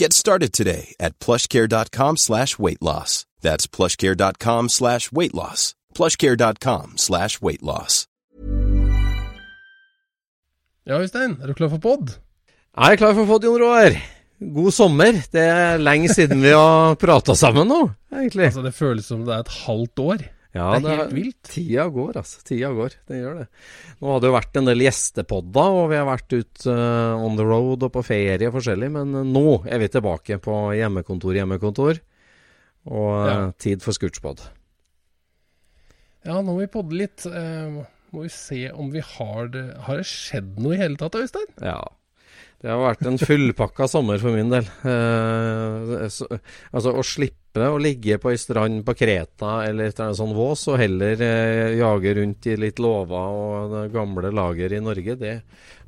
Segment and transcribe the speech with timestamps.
[0.00, 3.26] Get started today at plushcare.com slash weight loss.
[3.42, 5.74] That's plushcare.com slash weight loss.
[5.94, 8.06] plushcare.com slash weight loss.
[10.86, 12.14] Ja, Øystein, er du klar for pod?
[12.76, 13.98] Jeg er klar for pod, Jon Roar.
[14.40, 15.20] God sommer.
[15.32, 18.46] Det er lenge siden vi har prata sammen nå, egentlig.
[18.48, 20.24] Altså, Det føles som det er et halvt år.
[20.50, 21.36] Ja, det er helt vilt.
[21.46, 22.40] Tida går, altså.
[22.42, 22.96] Tida går.
[23.06, 23.44] Det gjør det.
[24.00, 27.36] Nå har det jo vært en del gjestepodder, og vi har vært ut uh, on
[27.38, 31.36] the road og på ferie og forskjellig, men uh, nå er vi tilbake på hjemmekontor,
[31.38, 32.00] hjemmekontor.
[32.90, 33.38] Og uh, Ja.
[33.62, 34.42] tid for scootspod.
[36.26, 37.22] Ja, nå må vi podde litt.
[37.30, 41.14] Uh, må vi se om vi har det Har det skjedd noe i hele tatt,
[41.14, 41.46] Øystein?
[41.62, 41.78] Ja.
[42.60, 44.66] Det har vært en fullpakka sommer for min del.
[44.84, 46.26] Eh, så,
[46.68, 50.36] altså å slippe å ligge på ei strand på Kreta eller et eller annet sånt
[50.36, 55.16] vås, og heller eh, jage rundt i litt låver og det gamle lager i Norge,
[55.16, 55.34] det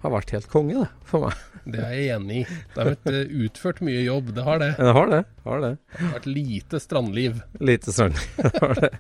[0.03, 1.45] har vært helt konge, det, for meg.
[1.63, 2.47] Det er jeg enig i.
[2.73, 4.73] Det har vært eh, utført mye jobb, det har det.
[4.81, 5.23] Det har det.
[5.45, 5.75] Har det.
[5.93, 7.45] Det har vært lite strandliv.
[7.61, 8.19] Lite strand.
[8.65, 8.95] har det.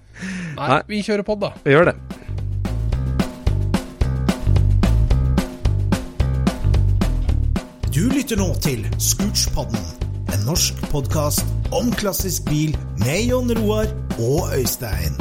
[0.61, 0.81] Nei.
[0.93, 1.55] vi kjører pod, da.
[1.65, 2.42] Vi gjør det.
[7.93, 9.83] Du lytter nå til Scootspodden,
[10.33, 11.45] en norsk podkast
[11.77, 12.71] om klassisk bil
[13.03, 15.13] med Jon Roar og Øystein.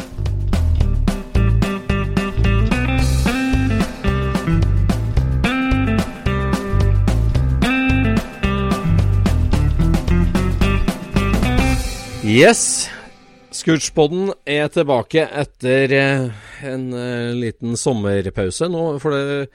[12.24, 12.88] Yes.
[13.52, 16.26] Scootspodden er tilbake etter eh,
[16.72, 18.88] en eh, liten sommerpause nå.
[19.04, 19.52] For det,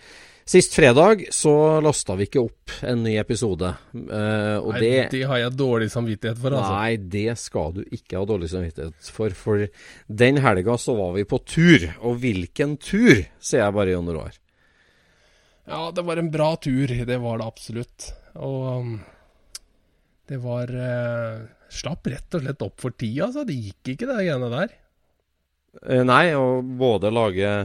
[0.47, 1.53] sist fredag så
[1.83, 3.73] lasta vi ikke opp en ny episode.
[3.93, 6.77] Uh, Nei, det det har jeg dårlig samvittighet for, altså.
[6.79, 9.35] Nei, det skal du ikke ha dårlig samvittighet for.
[9.37, 9.67] For
[10.23, 11.89] den helga så var vi på tur.
[12.07, 14.39] Og hvilken tur, sier jeg bare, Jon Roar.
[15.67, 16.95] Ja, det var en bra tur.
[17.11, 18.11] Det var det absolutt.
[18.39, 18.97] Og um,
[20.31, 23.43] det var uh, Slapp rett og slett opp for tida, altså.
[23.47, 24.77] Det gikk ikke, det greiene der.
[25.83, 27.57] Uh, Nei, og både lage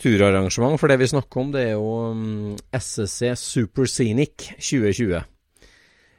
[0.00, 5.20] turarrangement, for det vi snakker om, det er jo mm, SSC Super Scenic 2020.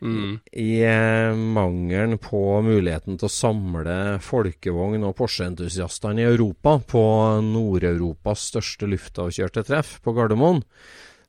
[0.02, 0.40] Mm.
[0.58, 7.04] I eh, mangelen på muligheten til å samle folkevogn- og Porsche-entusiastene i Europa på
[7.46, 10.64] Nord-Europas største luftavkjørte treff på Gardermoen,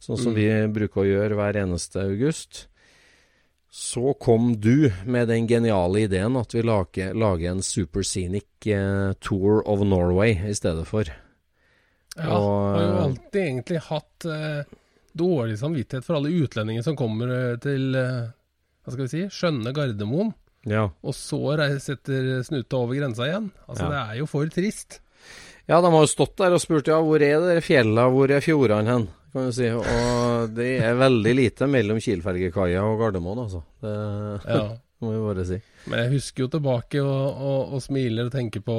[0.01, 0.39] sånn som Mm.
[0.41, 2.67] vi bruker å gjøre hver eneste august,
[3.73, 9.13] så kom du med den geniale ideen at vi lager, lager en Super Scenic eh,
[9.21, 11.05] Tour of Norway i stedet for.
[12.17, 14.65] Ja, Og- har jo alltid egentlig hatt eh,
[15.17, 18.27] dårlig samvittighet for alle utlendinger som kommer eh, til eh,
[18.85, 20.35] hva skal vi si, skjønne Gardermoen,
[20.67, 20.89] Ja.
[21.03, 21.39] og så
[21.81, 23.51] setter snuta over grensa igjen.
[23.69, 23.91] Altså, Ja.
[23.91, 25.01] Det er jo for trist.
[25.69, 28.41] Ja, de har jo stått der og spurt ja, hvor er det fjella, hvor er
[28.43, 29.09] fjordene hen?
[29.33, 29.69] Kan du si.
[29.71, 33.63] Og det er veldig lite mellom Kielfergekaia og Gardermoen, altså.
[33.81, 34.77] Det Ja.
[35.03, 35.59] må vi bare si.
[35.91, 38.77] Men jeg husker jo tilbake og, og, og smiler og tenker på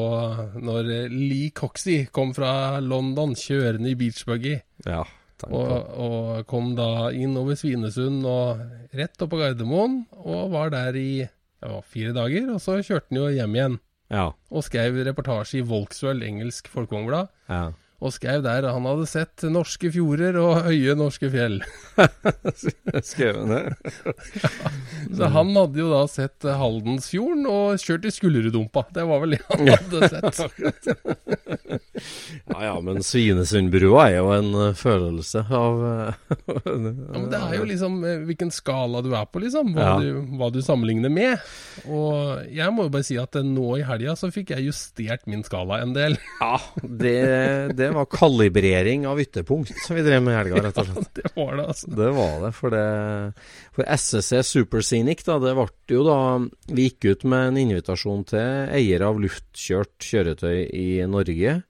[0.64, 4.56] når Lee Coxey kom fra London kjørende i beachbuggy,
[4.88, 5.04] Ja.
[5.50, 8.62] og, og kom da inn over Svinesund og
[8.96, 13.20] rett opp på Gardermoen, og var der i ja, fire dager, og så kjørte han
[13.22, 13.80] jo hjem igjen.
[14.14, 14.28] Ja.
[14.54, 17.32] og skrev reportasje i Volkswell, engelsk folkevognblad.
[17.50, 17.64] ja.
[18.04, 21.62] Og skrev der han hadde sett norske fjorder og høye norske fjell.
[23.14, 23.62] Skrev han det?
[25.18, 28.84] Så han hadde jo da sett Haldensfjorden og kjørt i Skullerudumpa.
[28.96, 30.44] Det var vel det han hadde sett.
[32.50, 36.74] Ja ja, men Svinesundbrua er jo en eh, følelse av eh, Ja,
[37.14, 39.72] men det er jo liksom eh, hvilken skala du er på, liksom.
[39.76, 39.94] Hva, Ja.
[40.02, 41.42] du, hva du sammenligner med.
[41.88, 45.44] Og jeg må jo bare si at nå i helga så fikk jeg justert min
[45.48, 46.18] skala en del.
[46.42, 47.16] Ja, det,
[47.80, 51.12] det var kalibrering av ytterpunkt som vi drev med i helga, rett og slett.
[51.20, 51.92] det var det, altså.
[52.00, 52.88] Det var det, for det
[53.76, 56.18] For SSC Superscenic, da, det ble jo da
[56.74, 61.62] Vi gikk ut med en invitasjon til eiere av luftkjørt kjøretøy i Norge.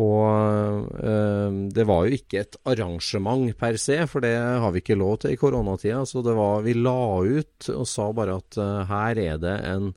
[0.00, 4.96] Og øh, det var jo ikke et arrangement per se, for det har vi ikke
[4.96, 6.04] lov til i koronatida.
[6.08, 9.92] Så det var Vi la ut og sa bare at eh, her er det en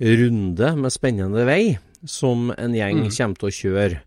[0.00, 1.76] runde med spennende vei
[2.06, 4.00] som en gjeng kommer til å kjøre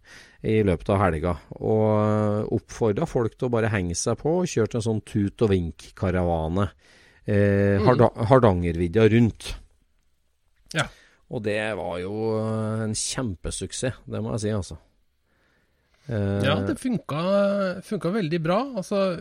[0.43, 1.33] i løpet av helga.
[1.59, 5.51] Og oppfordra folk til å bare henge seg på og kjøre en sånn tut og
[5.51, 6.69] vink-karavane.
[7.29, 9.49] Eh, Harda Hardangervidda rundt.
[10.73, 10.85] Ja.
[11.29, 14.79] Og det var jo en kjempesuksess, det må jeg si, altså.
[16.09, 17.19] Eh, Ja, det funka,
[17.85, 18.59] funka veldig bra.
[18.81, 19.19] Altså,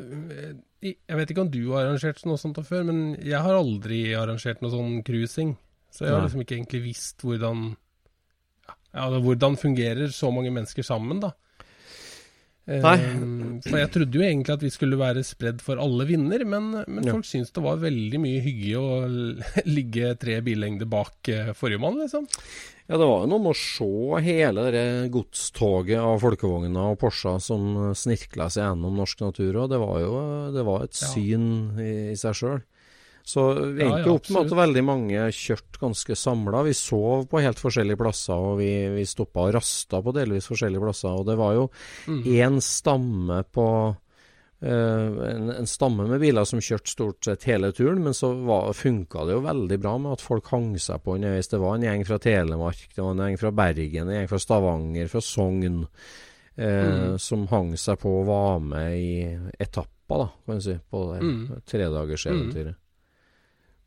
[0.80, 4.62] jeg vet ikke om du har arrangert noe sånt før, men jeg har aldri arrangert
[4.62, 5.56] noe sånn cruising.
[5.92, 7.74] Så jeg har liksom ikke egentlig visst hvordan
[8.94, 11.32] ja, ja, hvordan fungerer så mange mennesker sammen, da.
[12.68, 12.98] Eh, Nei.
[13.64, 17.06] For jeg trodde jo egentlig at vi skulle være spredd for alle vinder, men, men
[17.06, 17.14] Ja.
[17.16, 18.98] folk syntes det var veldig mye hygge å
[19.78, 22.26] ligge tre billengder bak eh, forrige mann, liksom.
[22.88, 27.40] Ja, det var jo noe med å se hele det godstoget av folkevogner og Porscher
[27.44, 30.12] som snirkla seg gjennom norsk natur, og det var jo
[30.56, 31.08] det var et Ja.
[31.12, 31.48] syn
[31.80, 32.62] i, i seg sjøl.
[33.28, 33.42] Så
[33.76, 36.62] vi er endte ja, opp med at veldig mange kjørte ganske samla.
[36.64, 40.80] Vi sov på helt forskjellige plasser, og vi, vi stoppa og rasta på delvis forskjellige
[40.80, 41.12] plasser.
[41.12, 41.66] Og det var jo
[42.08, 42.60] Mm.
[42.64, 43.96] stamme på
[44.60, 48.32] Uh, en, en stamme med biler som kjørte stort sett hele turen, men så
[48.74, 51.46] funka det jo veldig bra med at folk hang seg på underveis.
[51.46, 54.40] Det var en gjeng fra Telemark, det var en gjeng fra Bergen, en gjeng fra
[54.42, 55.84] Stavanger, fra Sogn,
[56.58, 57.18] uh, Mm.
[57.22, 61.22] som hang seg på og var med i etapper, da, kan du si, på det
[61.22, 61.62] Mm.
[61.62, 62.74] tredagerseventyret.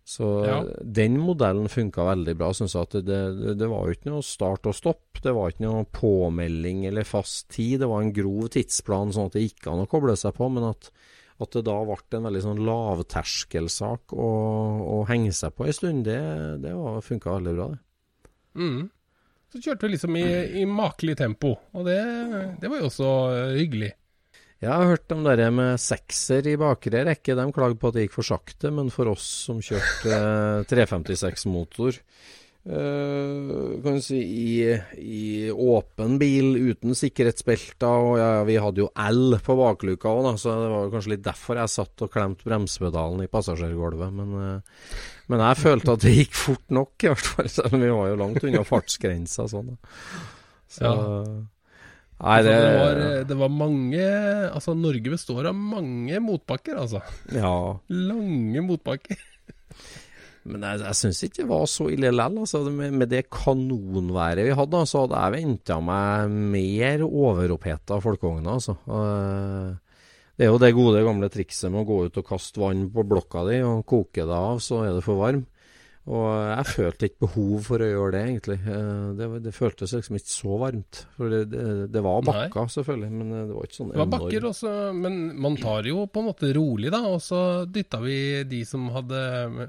[0.04, 0.58] Så Ja.
[0.82, 2.50] den modellen funka veldig bra.
[2.58, 5.22] Synes jeg at det, det, det var jo ikke noe start og stopp.
[5.22, 7.80] Det var ikke noe påmelding eller fast tid.
[7.84, 10.50] Det var en grov tidsplan, sånn at det gikk an å koble seg på.
[10.52, 10.90] Men at,
[11.42, 14.32] at det da ble en veldig sånn lavterskelsak å,
[14.98, 16.20] å henge seg på en stund, det,
[16.66, 16.74] det
[17.06, 17.82] funka veldig bra, det.
[18.58, 18.82] Mm.
[19.52, 20.26] Så kjørte vi liksom i,
[20.62, 22.00] i makelig tempo, og det,
[22.62, 23.90] det var jo også eh, hyggelig.
[24.62, 27.34] Jeg har hørt om det med sekser i bakre rekke.
[27.34, 31.98] De klagde på at det gikk for sakte, men for oss som kjørte eh, 356-motor
[32.70, 38.92] uh, kan du si i, i åpen bil uten sikkerhetsbelter, og ja, vi hadde jo
[39.02, 43.24] L på bakluka òg, så det var kanskje litt derfor jeg satt og klemte bremsepedalen
[43.26, 44.14] i passasjergulvet.
[44.20, 47.50] Men, uh, men jeg følte at det gikk fort nok, i hvert fall.
[47.50, 49.48] Selv om vi var jo langt unna fartsgrensa.
[49.50, 49.98] Sånn, da.
[50.70, 51.02] så Ja.
[52.22, 53.02] Nei, Altså, det, det, var,
[53.32, 54.06] det var mange
[54.52, 57.02] Altså, Norge består av mange motbakker, altså.
[57.34, 57.54] Ja.
[57.90, 59.18] Lange motbakker.
[60.52, 62.42] Men jeg, jeg syns ikke det var så ille likevel.
[62.42, 68.58] Altså, med, med det kanonværet vi hadde, så hadde jeg venta meg mer overoppheta folkeogner.
[68.58, 68.78] Altså.
[68.90, 69.72] Eh,
[70.38, 73.04] Det er jo det gode gamle trikset med å gå ut og kaste vann på
[73.06, 75.44] blokka di og koke det av, så er det for varm.
[76.10, 78.56] Og jeg følte ikke behov for å gjøre det, egentlig.
[78.66, 81.02] Eh, Det, det føltes liksom ikke så varmt.
[81.14, 84.08] For det, det, det var bakker, selvfølgelig, men eh, det var ikke sånn Det var
[84.08, 84.24] enormt.
[84.26, 87.04] bakker også, men man tar jo på en måte rolig, da.
[87.06, 88.18] Og så dytta vi
[88.50, 89.22] de som hadde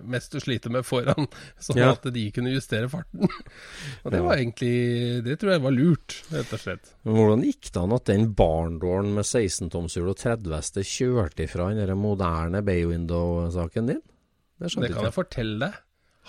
[0.09, 1.29] mest å slite med foran,
[1.69, 1.91] sånn Ja.
[1.93, 3.29] at de kunne justere farten.
[3.29, 4.73] Og det var egentlig
[5.29, 6.95] Det tror jeg var lurt, rett og slett.
[7.05, 11.69] Men hvordan gikk det an at den barndåren med 16-tomshjul og 30 hester kjørte ifra
[11.75, 14.01] den der moderne bay window-saken din?
[14.59, 15.81] Det Det kan jeg fortelle deg.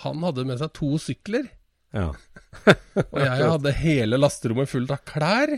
[0.02, 1.46] Han hadde med seg to sykler,
[1.94, 2.08] Ja.
[3.12, 5.52] og jeg hadde hele lasterommet fullt av klær.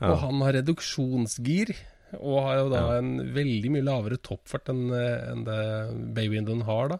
[0.00, 1.74] Og han har reduksjonsgir,
[2.20, 5.58] og har jo da en veldig mye lavere toppfart enn enn det
[6.16, 6.98] Baywindowen har, da.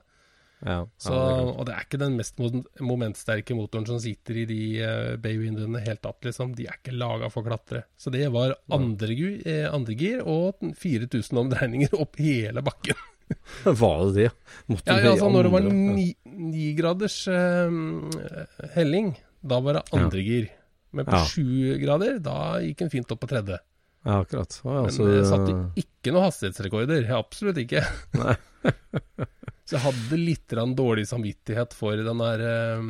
[0.69, 0.79] ja.
[1.01, 2.41] Så, det og det er ikke den mest
[2.85, 6.53] momentsterke motoren som sitter i de uh, Baywindowene helt opp, liksom.
[6.59, 7.87] De er ikke laga for klatre.
[7.97, 13.01] Så det var andre, eh, andre gir og 4000 omdreininger opp hele bakken.
[13.65, 14.31] Var det det?
[14.71, 16.07] Måtte Ja, ja, altså Når det var nigraders ni,
[16.51, 20.49] ni graders eh, helling, da var det andre gir.
[20.97, 23.61] Men på sju grader, da gikk den fint opp på tredje.
[24.07, 24.57] Ja, akkurat.
[24.65, 27.11] Å, ja, Men så, jeg satte ikke noen hastighetsrekorder.
[27.19, 27.85] Absolutt ikke.
[29.71, 32.81] Så jeg hadde litt dårlig samvittighet for den der eh,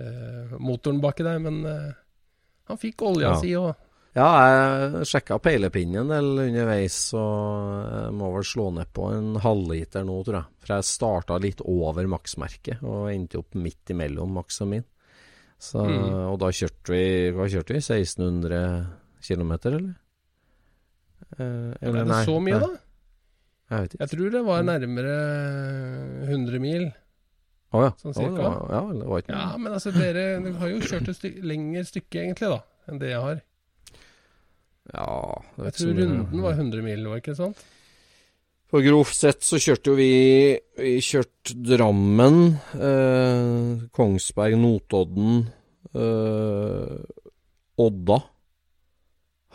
[0.00, 1.90] eh, motoren baki der, men eh,
[2.70, 3.40] han fikk olja Ja.
[3.42, 3.74] si og
[4.16, 9.34] Ja, jeg sjekka peilepinnen en del underveis, og jeg må vel slå ned på en
[9.44, 10.48] halvliter nå, tror jeg.
[10.64, 14.84] For jeg starta litt over maksmerket og endte opp midt imellom maks og min.
[15.58, 16.32] Så, Mm.
[16.32, 17.80] Og da kjørte vi Hva kjørte vi?
[17.82, 18.86] 1600
[19.26, 19.94] km, eller?
[21.38, 22.68] Eh, Er det så mye, da?
[23.68, 24.00] Jeg vet ikke.
[24.00, 25.16] Jeg tror det var nærmere
[26.28, 26.86] 100 mil.
[27.74, 27.90] Å ja.
[28.00, 28.48] sånn cirka.
[28.48, 32.16] var- ja, ikke Ja, men altså, dere, dere har jo kjørt et styk, lengre stykke,
[32.22, 33.42] egentlig, da, enn det jeg har.
[34.94, 37.60] Ja, Jeg tror runden var 100 mil, var ikke sant?
[38.68, 40.08] For grovt sett så kjørte jo vi
[40.76, 42.40] Vi kjørte Drammen,
[42.76, 45.46] eh, Kongsberg, Notodden,
[45.96, 46.98] eh,
[47.78, 48.18] Odda,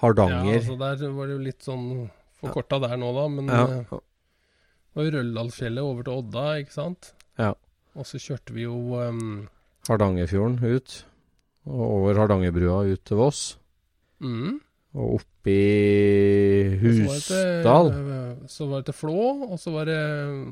[0.01, 0.49] Hardanger.
[0.49, 1.87] Ja, altså Der var det jo litt sånn
[2.41, 3.27] forkorta der nå, da.
[3.29, 7.13] Men Ja, eh, det var jo Røldalsfjellet over til Odda, ikke sant?
[7.37, 7.53] Ja.
[7.95, 9.47] Og så kjørte vi jo um,
[9.87, 11.03] Hardangerfjorden ut.
[11.69, 13.57] Og over Hardangerbrua ut til Voss.
[14.19, 14.59] mm,
[14.93, 17.89] Og oppi i Husdal.
[18.51, 19.99] Så var det til Flå, og så var det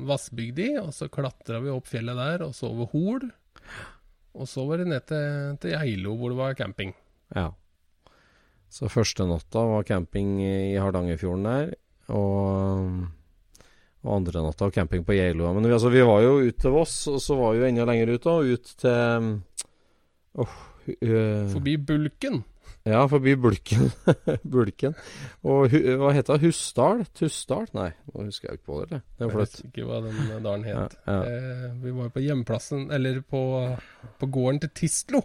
[0.08, 3.28] Vassbygdi, og så klatra vi opp fjellet der, og så over Hol.
[4.32, 6.94] Og så var det ned til, til Geilo, hvor det var camping.
[7.36, 7.50] Ja.
[8.72, 11.74] Så første natta var camping i Hardangerfjorden der,
[12.16, 13.02] og,
[14.02, 15.50] og andre natta var camping på Geilo.
[15.52, 17.86] Men vi, altså, vi var jo ut til Voss, og så var vi jo enda
[17.86, 19.28] lenger ut da, ut til
[20.40, 20.56] oh,
[20.88, 22.42] øh, Forbi Bulken.
[22.88, 23.90] Ja, forbi Bulken.
[24.54, 24.96] Bulken.
[25.46, 26.48] Og hva heter det?
[26.48, 27.04] Husdal?
[27.14, 27.68] Tussdal?
[27.76, 28.98] Nei, nå husker jeg ikke på det.
[28.98, 29.52] Det Jeg er flaut.
[29.54, 30.96] vet ikke hva den dalen Ja, het.
[31.06, 31.18] ja.
[31.22, 33.42] Eh, vi var jo på hjemplassen, eller på,
[34.18, 35.22] på gården til Tistlo.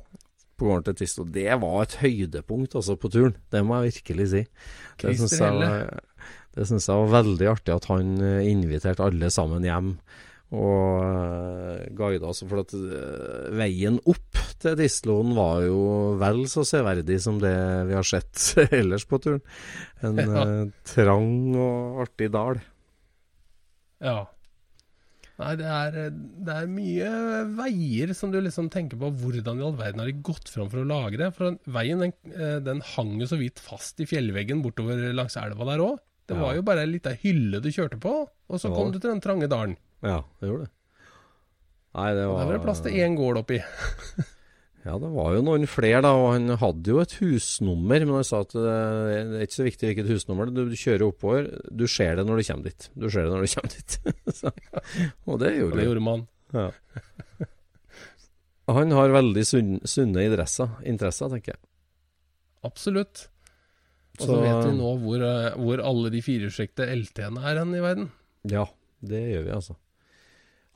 [0.58, 1.26] På gården til Tistlo.
[1.34, 3.36] Det var et høydepunkt altså på turen.
[3.54, 4.44] Det må jeg virkelig si.
[5.02, 6.00] Det syns jeg,
[6.58, 9.96] jeg var veldig artig at han eh, inviterte alle sammen hjem.
[10.56, 12.40] Og uh, guida oss.
[12.48, 15.82] For at eh, veien opp til Tisloen var jo
[16.22, 17.52] vel så severdig som det
[17.90, 19.42] vi har sett ellers på turen.
[20.08, 20.46] En Ja.
[20.46, 22.62] eh, trang og artig dal.
[24.04, 24.22] Ja.
[25.38, 27.10] Nei, det er, det er mye
[27.60, 30.82] veier som du liksom tenker på hvordan i all verden har de gått fram for
[30.82, 31.28] å lage det.
[31.38, 35.68] For veien den, eh, den hang jo så vidt fast i fjellveggen bortover langs elva
[35.70, 36.00] der òg.
[36.28, 36.42] Det Ja.
[36.42, 38.16] var jo bare ei lita hylle du kjørte på,
[38.50, 38.76] og så Ja.
[38.80, 39.78] kom du til den trange dalen.
[40.06, 40.74] Ja, det gjorde det.
[41.98, 43.62] Nei, det var Der var det plass til én gård oppi.
[44.88, 46.14] Ja, det var jo noen flere, da.
[46.16, 48.62] Og han hadde jo et husnummer, men han sa at det,
[49.28, 50.48] det er ikke så viktig hvilket husnummer.
[50.56, 52.86] Du, kjører oppover, du ser det når du kommer dit.
[52.96, 53.98] Du ser det når du kommer dit.
[54.40, 54.54] så,
[55.28, 56.24] og det gjorde det gjorde man.
[56.56, 56.70] Ja.
[58.78, 61.62] Han har veldig sunn, sunne interesser, interesser, tenker jeg.
[62.68, 63.26] Absolutt.
[64.22, 67.76] Og så Så- vet vi nå hvor, eh, hvor alle de firehjulstrekte LT-ene er hen
[67.76, 68.08] i verden.
[68.56, 68.64] Ja,
[69.04, 69.76] det gjør vi, altså.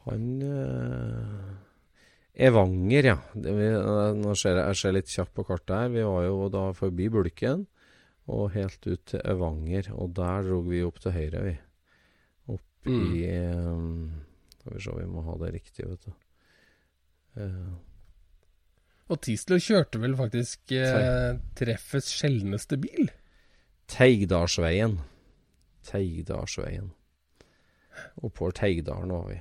[0.08, 3.18] Han eh, Evanger, ja.
[3.36, 5.92] Det, vi, eh, nå ser jeg, jeg ser litt kjapt på kartet her.
[5.94, 7.68] Vi var jo da forbi Bulken
[8.32, 9.92] og helt ut til Evanger.
[9.94, 11.56] Og der dro vi opp til høyre, vi.
[12.56, 13.02] Opp Mm.
[13.14, 13.82] i eh,
[14.56, 16.12] Skal vi se, vi må ha det riktig, vet du.
[17.38, 17.74] Eh,
[19.12, 23.12] Og Tislo kjørte vel faktisk eh, treffets sjeldneste bil.
[23.92, 24.98] Teigdalsveien.
[25.86, 26.90] Teigdalsveien.
[28.24, 29.38] Oppover Teigdalen var vi.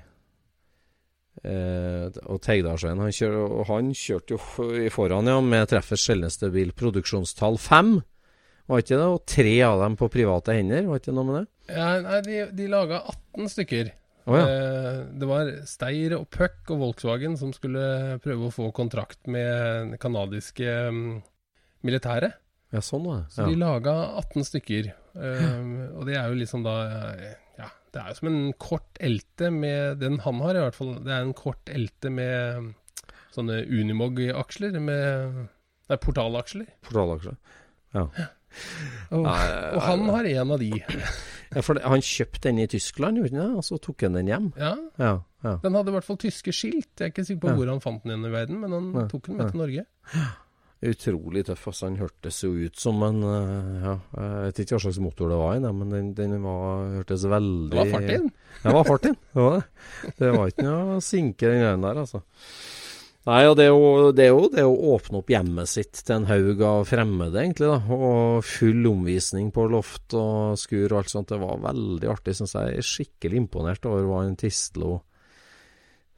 [1.41, 3.37] Eh, og Teigdalsveien han, kjør,
[3.71, 6.75] han kjørte jo i foran ja, med treffets sjeldneste bil.
[6.77, 7.97] Produksjonstall fem,
[8.71, 9.07] var ikke det?
[9.09, 11.47] Og tre av dem på private hender, var ikke det noe med det?
[11.71, 13.91] Ja, nei, de, de laga 18 stykker.
[14.29, 14.45] Oh, ja.
[14.45, 19.95] Eh, det var Steir og Puck og Volkswagen som skulle prøve å få kontrakt med
[19.95, 21.13] det canadiske mm,
[21.89, 22.37] militæret.
[22.71, 23.35] ja, sånn var det.
[23.35, 24.93] Så de laga 18 stykker.
[25.17, 25.47] Eh,
[25.97, 27.39] og det er jo liksom da eh,
[27.93, 30.93] det er jo som en kort elte med Den han har, i hvert fall.
[31.05, 32.69] Det er en kort elte med mm,
[33.35, 34.77] sånne Unimog-aksler.
[34.81, 35.41] Med
[35.91, 36.69] Nei, portalaksler.
[36.87, 37.35] Portalaksler,
[37.97, 38.05] ja.
[38.19, 38.29] ja.
[39.11, 40.71] og han har en av de.
[41.51, 43.59] Ja, for han kjøpte den i Tyskland, gjorde han det?
[43.59, 44.53] Og så tok han den hjem?
[44.59, 45.13] Ja, Ja.
[45.43, 45.57] ja.
[45.65, 46.93] Den hadde i hvert fall tyske skilt.
[47.01, 47.57] Jeg er ikke sikker på Ja.
[47.59, 49.51] hvor han fant den i verden, men han Ja, tok den med ja.
[49.51, 49.85] til Norge.
[50.81, 51.67] Utrolig tøff.
[51.69, 55.29] Altså, han hørtes jo ut som en eh, ja, Jeg vet ikke hva slags motor
[55.29, 58.29] det var i, men den, den var, hørtes veldig Det var fart inn.
[58.63, 59.19] Det var fart inn.
[59.21, 59.65] Det var det.
[60.21, 62.23] Det var ikke noe å sinke, den greien der, altså.
[63.29, 66.15] Nei, og det er, jo, det er jo det å åpne opp hjemmet sitt til
[66.15, 67.83] en haug av fremmede, egentlig, da.
[67.93, 71.29] Og full omvisning på loft og skur og alt sånt.
[71.29, 72.73] Det var veldig artig, syns jeg.
[72.73, 75.03] Jeg er skikkelig imponert over hva en Tistlo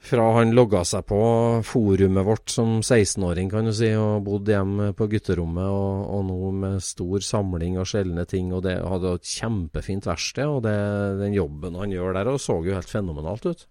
[0.03, 1.19] fra han logga seg på
[1.67, 6.53] forumet vårt som 16-åring, kan du si, og bodde hjemme på gutterommet, og, og nå
[6.65, 10.75] med stor samling av sjeldne ting, og det hadde et kjempefint verksted, og det,
[11.23, 13.69] den jobben han gjør der, og så jo helt fenomenalt ut.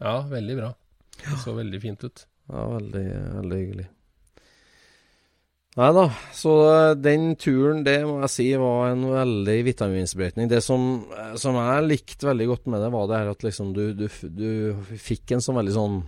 [0.00, 0.72] Ja, veldig bra.
[1.16, 2.24] Det så veldig fint ut.
[2.52, 3.04] Ja, veldig,
[3.40, 3.86] veldig hyggelig.
[5.76, 10.48] Nei da, så eh, den turen, det må jeg si var en veldig vitamininnsprøytning.
[10.48, 13.74] Det som, eh, som jeg likte veldig godt med det, var det her at liksom
[13.76, 15.98] du, du, du fikk en sånn veldig sånn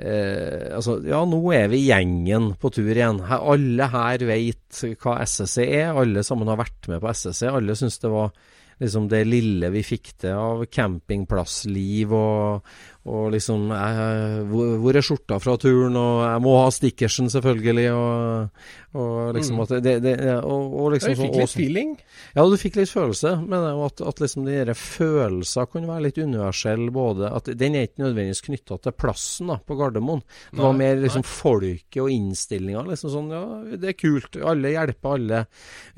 [0.00, 3.20] eh, Altså, ja, nå er vi gjengen på tur igjen.
[3.28, 5.92] Her, alle her vet hva SSC er.
[5.92, 7.44] Alle sammen har vært med på SSC.
[7.52, 8.32] Alle syns det var
[8.80, 15.36] liksom det lille vi fikk til av campingplassliv og, og liksom jeg, hvor, er skjorta
[15.42, 18.62] fra turen, og jeg må ha stickersen, selvfølgelig, og,
[18.96, 19.62] og liksom Mm.
[19.64, 21.90] at det, det og, og liksom Du fikk litt litt feeling.
[22.34, 26.18] ja, du fikk litt følelse, men at, at liksom de der følelser kunne være litt
[26.22, 26.88] universelle.
[26.94, 30.22] Både at Den er ikke nødvendigvis knytta til plassen da, på Gardermoen.
[30.52, 32.86] Det var Nei, mer liksom folket og innstillinga.
[32.88, 33.44] Liksom sånn, ja,
[33.76, 34.38] det er kult.
[34.40, 35.44] Alle hjelper alle.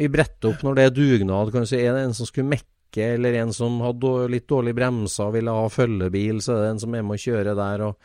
[0.01, 1.53] Vi bretter opp når det er dugnad.
[1.55, 2.67] Kan du si, Er det en som skulle mekke,
[3.03, 6.79] eller en som hadde litt dårlig bremser og ville ha følgebil, så er det en
[6.79, 7.83] som er med å kjøre der.
[7.83, 7.97] og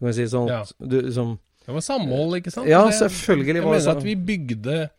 [0.00, 0.64] kan si sånn, Ja.
[0.86, 2.68] du, som, Det var samhold, ikke sant?
[2.68, 4.90] Ja, Det- selvfølgelig Jeg var det mener at vi bygde,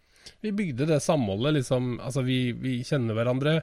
[0.41, 3.61] vi bygde det samholdet, liksom Altså, vi, vi kjenner hverandre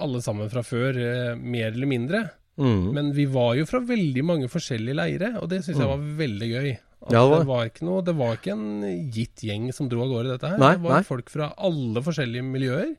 [0.00, 2.30] alle sammen fra før, eh, mer eller mindre.
[2.58, 5.98] mm, Men vi var jo fra veldig mange forskjellige leire, og det syns jeg var
[5.98, 6.78] veldig gøy.
[7.06, 9.88] At Ja, det var det, var ikke noe, det var ikke en gitt gjeng som
[9.88, 10.58] dro av gårde dette her.
[10.58, 11.04] Nei, det var nei.
[11.06, 12.96] folk fra alle forskjellige miljøer.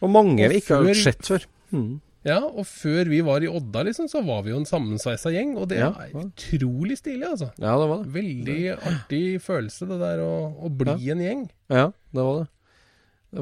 [0.00, 1.44] og mange Og vi ikke har før- sett før.
[1.72, 2.00] Mm.
[2.24, 5.56] Ja, og før vi var i Odda, liksom, så var vi jo en sammensveisa gjeng,
[5.58, 7.50] og det Ja, er utrolig stilig, altså.
[7.58, 8.12] Ja, det var det.
[8.14, 10.32] Veldig artig følelse, det der å,
[10.64, 11.50] å bli en gjeng.
[11.68, 12.48] Ja, det var det.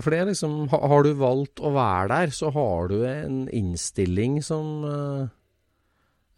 [0.00, 4.40] For det er liksom Har du valgt å være der, så har du en innstilling
[4.42, 5.28] som eh,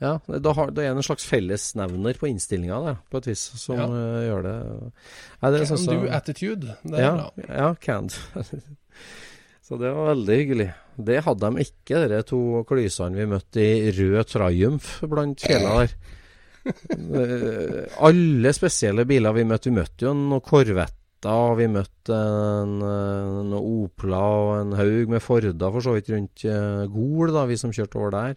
[0.03, 3.43] Ja, da, har, da er det en slags fellesnevner på innstillinga der, på et vis,
[3.63, 3.87] som Ja.
[3.87, 6.77] uh, gjør det Nei, det Can så, do attitude.
[6.83, 7.29] Det er ja, bra.
[7.49, 8.17] ja, can do.
[9.63, 10.67] Så det var veldig hyggelig.
[11.07, 15.95] Det hadde de ikke, de to klysene vi møtte i rød Triumph blant fjellene der.
[16.63, 19.67] Eh, Alle spesielle biler vi møtte.
[19.71, 20.43] Vi møtte jo noen
[21.23, 26.11] Corvetter, har vi møtt en, en Opla og en haug med Forda for så vidt
[26.11, 28.35] rundt eh, Gol, da, vi som kjørte over der.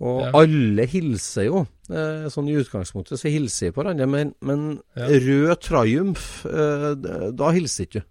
[0.00, 0.30] Og Ja.
[0.42, 1.66] alle hilser jo.
[1.90, 5.08] Eh, sånn i utgangspunktet så hilser vi på hverandre, men, men Ja.
[5.08, 6.94] rød Triumph, eh,
[7.32, 8.08] da hilser ikke du.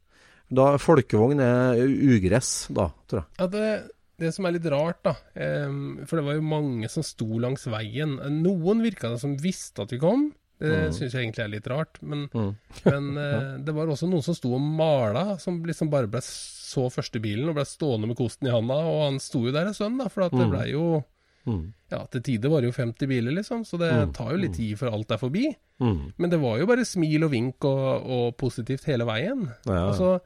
[0.54, 3.28] Da Folkevogn er ugress, da, tror jeg.
[3.40, 7.40] Ja, det, det som er litt rart, da For det var jo mange som sto
[7.40, 8.18] langs veien.
[8.44, 10.34] Noen virka det som visste at vi kom.
[10.62, 10.94] Det Mm.
[10.94, 11.98] syns jeg egentlig er litt rart.
[12.02, 12.56] Men, Mm.
[12.86, 16.86] men eh, det var også noen som sto og mala, som liksom bare ble så
[16.94, 18.78] første bilen og ble stående med kosten i handa.
[18.78, 20.52] Og han sto jo der en stund, da, for at det Mm.
[20.54, 21.04] blei jo
[21.48, 21.74] Mm.
[21.90, 24.14] Ja, til tider var det jo 50 biler, liksom, så det Mm.
[24.14, 25.56] tar jo litt tid før alt er forbi.
[25.82, 29.48] Men det var jo bare smil og vink og, og positivt hele veien.
[29.66, 30.22] Ja, Altså,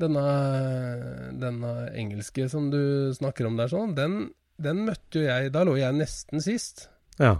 [0.00, 0.24] denne,
[1.38, 5.76] denne engelske som du snakker om der, sånn, den, den møtte jo jeg Da lå
[5.78, 6.88] jeg nesten sist.
[7.20, 7.36] ja.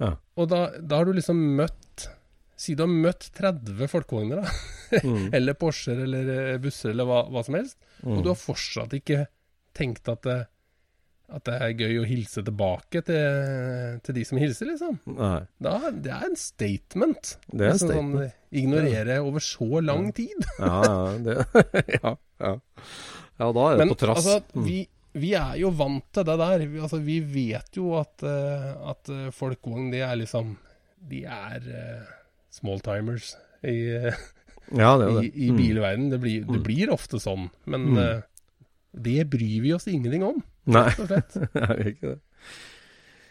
[0.00, 2.06] Og da, da har du liksom møtt
[2.60, 4.50] Si du har møtt 30 folkevogner, da.
[5.06, 5.28] Mm.
[5.32, 7.76] eller Porscher eller eh, busser eller hva, hva som helst.
[8.02, 8.16] Mm.
[8.18, 9.20] Og du har fortsatt ikke
[9.78, 10.34] tenkt at det,
[11.30, 14.98] at det er gøy å hilse tilbake til, til de som hilser, liksom.
[15.14, 17.36] Nei, Da, det er en statement.
[17.52, 18.34] det er en Liksom statement.
[18.34, 20.42] Sånn, ignorere over så lang tid.
[20.58, 21.36] Ja, ja, det,
[22.02, 22.52] ja, ja.
[22.58, 24.20] ja, da er det Men på trass.
[24.26, 24.66] altså, Mm.
[24.66, 24.80] vi,
[25.14, 26.66] vi er jo vant til det der.
[26.70, 30.56] Vi, altså, vi vet jo at, uh, at eh, folkevogn, det er liksom
[31.10, 32.10] De er uh,
[32.52, 33.32] smalltimers
[33.64, 34.12] i, uh,
[34.82, 35.24] ja, det det.
[35.34, 35.56] i, i Mm.
[35.56, 36.10] bilverden.
[36.10, 36.62] Det blir, det Mm.
[36.66, 37.48] blir ofte sånn.
[37.66, 38.20] Men eh,
[38.94, 41.36] det bryr vi oss ingenting om, rett og slett.
[41.54, 42.20] Nei, det er ikke det.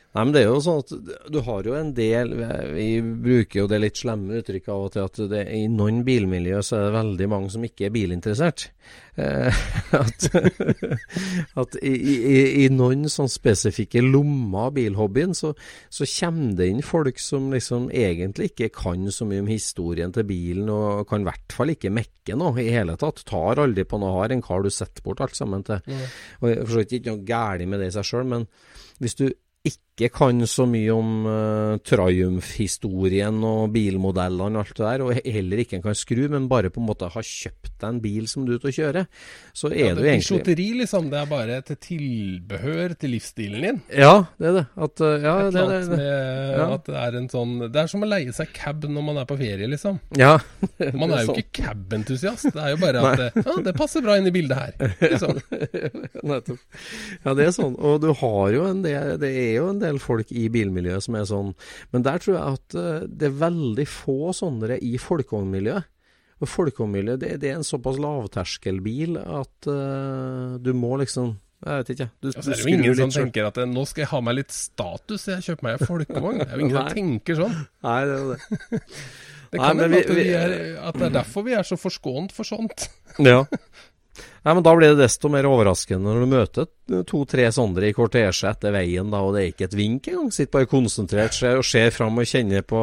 [0.09, 0.91] Nei, men det er jo sånn at
[1.29, 2.31] du har jo en del
[2.73, 6.61] Vi bruker jo det litt slemme uttrykket av og til at det, i noen bilmiljø
[6.65, 8.63] så er det veldig mange som ikke er bilinteressert.
[9.21, 9.59] Eh,
[9.99, 10.25] at
[11.61, 15.51] at i, i, i noen sånn spesifikke lommer av bilhobbyen så,
[15.93, 20.25] så kommer det inn folk som liksom egentlig ikke kan så mye om historien til
[20.29, 23.21] bilen, og kan i hvert fall ikke mekke noe i hele tatt.
[23.29, 25.85] Tar aldri på noe, har en kar du setter bort alt sammen til.
[26.41, 28.49] Og jeg forstår ikke noe galt med det i seg sjøl, men
[29.03, 29.27] hvis du
[29.67, 35.61] ikke kan så mye om uh, Triumph-historien og bilmodellene og alt det der, og heller
[35.65, 38.53] ikke kan skru, men bare på en måte har kjøpt deg en bil som du
[38.53, 39.07] er ute og kjører,
[39.51, 41.09] så er Ja, du det er egentlig Bisloteri, liksom.
[41.11, 43.81] Det er bare et tilbehør til livsstilen din.
[43.91, 44.65] Ja, det er det.
[44.87, 45.97] At, uh, ja, Et det, eller det, det.
[45.97, 46.67] med Ja.
[46.79, 49.25] at det er en sånn Det er som å leie seg cab når man er
[49.29, 49.99] på ferie, liksom.
[50.17, 50.37] Ja,
[50.99, 51.41] Man er jo sånn.
[51.43, 52.51] ikke cab-entusiast.
[52.55, 54.95] Det er jo bare at ja, det passer bra inn i bildet her.
[55.09, 55.39] Liksom.
[57.25, 57.75] Ja, det er sånn.
[57.79, 61.17] Og du har jo en del Det er jo en del folk i bilmiljøet som
[61.17, 61.53] er sånn.
[61.89, 65.89] Men der tror jeg at eh, det er veldig få sånne i folkevognmiljøet.
[66.39, 71.33] Og folkevognmiljøet, det, det er en såpass lavterskelbil at uh, du må liksom
[71.65, 72.05] Jeg vet ikke.
[72.21, 73.25] Du, altså, det er jo ingen som selv.
[73.25, 76.39] tenker at eh, nå skal jeg ha meg litt status, jeg kjøper meg en folkevogn.
[76.39, 77.57] Det er jo ingen som tenker sånn.
[77.83, 78.93] Nei, det er det.
[79.49, 80.09] Det kan hende at,
[80.77, 82.85] at det er derfor vi er så forskånt for sånt.
[83.17, 83.41] Ja.
[84.49, 88.49] Nei, men Da blir det desto mer overraskende når du møter to-tre sånne i kortesje
[88.49, 90.31] etter veien, da, og det er ikke et vink engang.
[90.33, 92.79] Sitter bare konsentrert og ser fram og kjenner på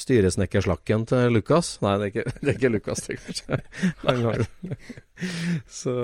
[0.00, 1.74] styresnekkerslakken til Lukas.
[1.84, 4.48] Nei, det er ikke, det er ikke Lukas, det, kanskje.
[5.82, 5.94] Så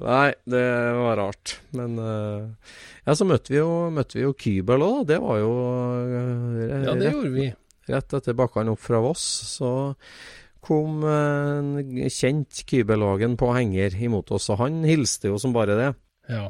[0.00, 0.64] Nei, det
[1.02, 1.58] var rart.
[1.76, 5.04] Men eh, ja, så møtte vi jo, møtte vi jo Kybel òg.
[5.12, 5.54] Det var jo
[6.00, 7.50] eh, Ja, det gjorde vi.
[7.92, 9.74] Rett etter bakkene opp fra Voss, så
[10.64, 11.72] kom en
[12.10, 15.90] kjent kybelagen på henger imot oss, og han hilste jo som bare det.
[16.28, 16.48] Ja.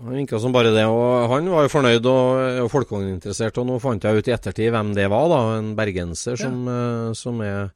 [0.00, 3.78] Han vinka som bare det, og han var jo fornøyd og, og folkevogninteressert, og nå
[3.82, 5.40] fant jeg ut i ettertid hvem det var, da.
[5.58, 7.70] En bergenser som, eh, som er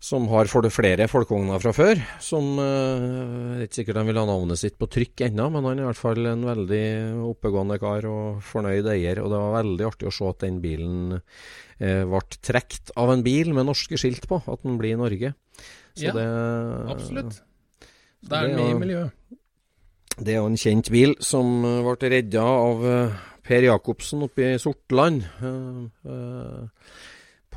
[0.00, 1.98] som har for det flere folkevogner fra før.
[2.24, 5.76] Som eh, er ikke sikkert han vil ha navnet sitt på trykk ennå, men han
[5.76, 6.84] er i hvert fall en veldig
[7.28, 9.20] oppegående kar og fornøyd eier.
[9.20, 13.24] Og det var veldig artig å se at den bilen eh, ble trukket av en
[13.26, 15.34] bil med norske skilt på, at den blir i Norge.
[15.92, 16.26] Så Ja, det,
[16.96, 17.42] Absolutt.
[18.24, 19.04] Det er mye miljø.
[20.20, 24.54] det er jo en kjent bil som eh, ble redda av eh, Per Jacobsen oppe
[24.54, 25.24] i Sortland.
[25.44, 26.68] eh, eh,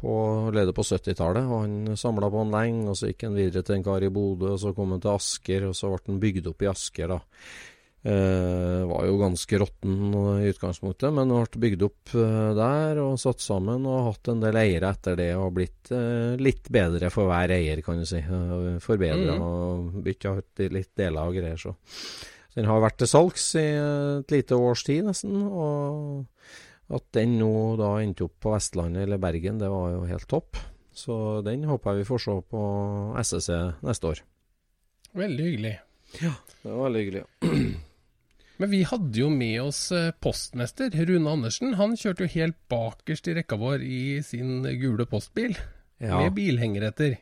[0.03, 0.15] på,
[0.55, 1.47] leder på 70-tallet.
[1.47, 4.11] og Han samla på han lenge, og så gikk han videre til en kar i
[4.13, 7.15] Bodø, og så kom han til Asker, og så ble han bygd opp i Asker.
[7.15, 7.21] da.
[8.03, 13.39] Eh, var jo ganske råtten i utgangspunktet, men ble bygd opp eh, der og satt
[13.39, 17.53] sammen og hatt en del eiere etter det og blitt eh, litt bedre for hver
[17.55, 18.19] eier, kan du si.
[18.19, 19.45] Uh, Forbedra mm.
[19.47, 21.55] og bytta ut litt deler og greier.
[21.55, 21.77] så
[22.53, 26.27] den har vært til salgs i et lite års tid nesten, og
[26.95, 30.57] at den nå da endte opp på Vestlandet eller Bergen, det var jo helt topp.
[30.93, 32.61] Så den håper jeg vi får se på
[33.23, 33.49] SSC
[33.85, 34.21] neste år.
[35.17, 35.73] Veldig hyggelig.
[36.21, 37.23] Ja, Det var veldig hyggelig.
[38.61, 41.73] Men vi hadde jo med oss eh, postmester Rune Andersen.
[41.79, 45.57] Han kjørte jo helt bakerst i rekka vår i sin gule postbil,
[45.97, 47.17] Ja, med bilhenger etter.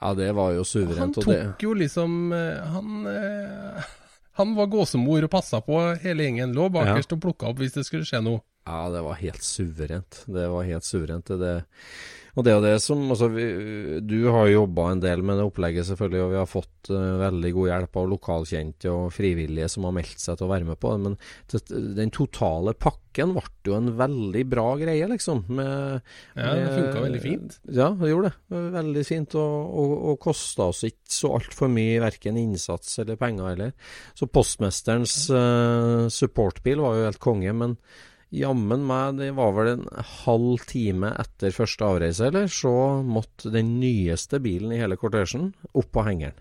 [0.00, 0.98] ja det var jo suverent.
[0.98, 3.86] Han tok jo liksom eh, Han, eh,
[4.40, 6.52] han var gåsemor og passa på hele gjengen.
[6.58, 8.42] Lå bakerst og plukka opp hvis det skulle skje noe.
[8.64, 10.22] Ja, det var helt suverent.
[10.26, 11.26] Det var helt suverent.
[11.26, 11.56] Det, det.
[12.34, 13.44] Og det er det som altså, vi,
[14.02, 17.18] Du har jo jobba en del med det opplegget, selvfølgelig, og vi har fått uh,
[17.20, 20.80] veldig god hjelp av lokalkjente og frivillige som har meldt seg til å være med
[20.82, 21.02] på det.
[21.04, 21.18] Men
[21.52, 21.60] det,
[22.00, 25.44] den totale pakken ble jo en veldig bra greie, liksom.
[25.60, 26.00] Med,
[26.34, 27.58] Ja, det funka veldig fint.
[27.68, 28.62] Ja, det gjorde det.
[28.74, 33.52] Veldig fint, og, og, og kosta oss ikke så altfor mye, verken innsats eller penger
[33.52, 33.76] heller.
[34.18, 37.78] Så postmesterens uh, supportbil var jo helt konge, men
[38.34, 39.84] jammen meg, det var vel en
[40.24, 42.72] halv time etter første avreise, eller, så
[43.06, 46.36] måtte den nyeste bilen i hele kortesjen opp på hengeren.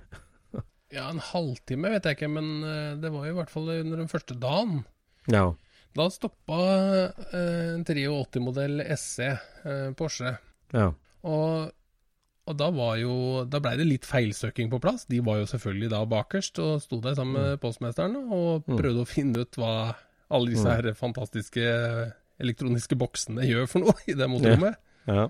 [0.93, 4.10] Ja, en halvtime vet jeg ikke, men eh, det var i hvert fall under den
[4.12, 4.84] første dagen.
[5.32, 5.47] Ja.
[5.97, 6.58] Da stoppa
[7.34, 9.32] eh, en 83-modell SE,
[9.65, 10.36] eh, Porsche.
[10.73, 10.91] Ja.
[11.25, 11.71] Og,
[12.49, 13.13] og da var jo
[13.47, 15.06] Da blei det litt feilsøking på plass.
[15.10, 18.77] De var jo selvfølgelig da bakerst og sto der sammen med postmesteren og Mm.
[18.77, 19.73] prøvde å finne ut hva
[20.34, 21.63] alle disse her fantastiske
[22.43, 24.80] elektroniske boksene gjør for noe i det motorrommet.
[25.08, 25.30] ja.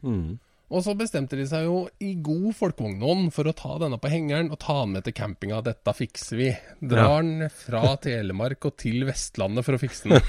[0.00, 0.38] Mm.
[0.72, 4.48] Og så bestemte de seg jo i god folkevognånd for å ta denne på hengeren
[4.54, 5.58] og ta den med til campinga.
[5.66, 6.46] Dette fikser vi.
[6.80, 10.22] Drar den fra Telemark og til Vestlandet for å fikse den.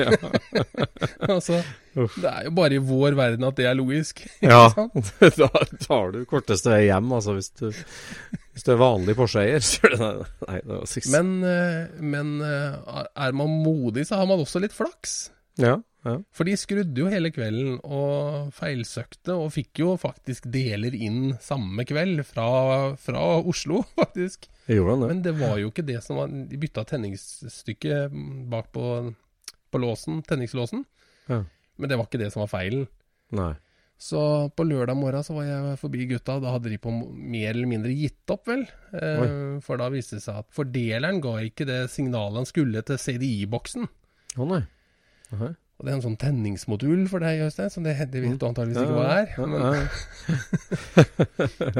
[1.34, 1.58] altså,
[1.96, 4.22] det er jo bare i vår verden at det er logisk.
[4.46, 5.42] Ja, Ikke sant?
[5.42, 7.66] da tar du korteste vei hjem, altså, hvis du,
[8.54, 9.62] hvis du er vanlig Porsche-eier.
[9.62, 11.10] så er det- Nei, det var seks.
[11.14, 15.30] Men, eh, men eh, er man modig, så har man også litt flaks.
[15.60, 16.14] Ja, ja.
[16.32, 21.84] For de skrudde jo hele kvelden og feilsøkte, og fikk jo faktisk deler inn samme
[21.84, 22.46] kveld fra,
[22.96, 24.48] fra Oslo, faktisk.
[24.70, 25.10] Jeg gjorde det.
[25.12, 28.14] Men det var jo ikke det som var De bytta tenningsstykket
[28.50, 28.84] bak på,
[29.70, 30.86] på låsen, tenningslåsen.
[31.28, 31.42] Ja.
[31.76, 32.86] Men det var ikke det som var feilen.
[33.36, 33.52] Nei.
[34.00, 34.20] Så
[34.56, 36.38] på lørdag morgen så var jeg forbi gutta.
[36.40, 38.62] Da hadde de på mer eller mindre gitt opp, vel.
[38.96, 43.00] Eh, for da viste det seg at fordeleren ga ikke det signalet han skulle til
[43.00, 43.90] CDI-boksen.
[44.40, 44.62] Å nei.
[45.36, 45.50] Aha.
[45.80, 48.82] Og det er en sånn tenningsmodul for deg, Øystein, som det, det vet du antageligvis
[48.84, 49.30] ikke hva er.
[49.48, 49.54] Men,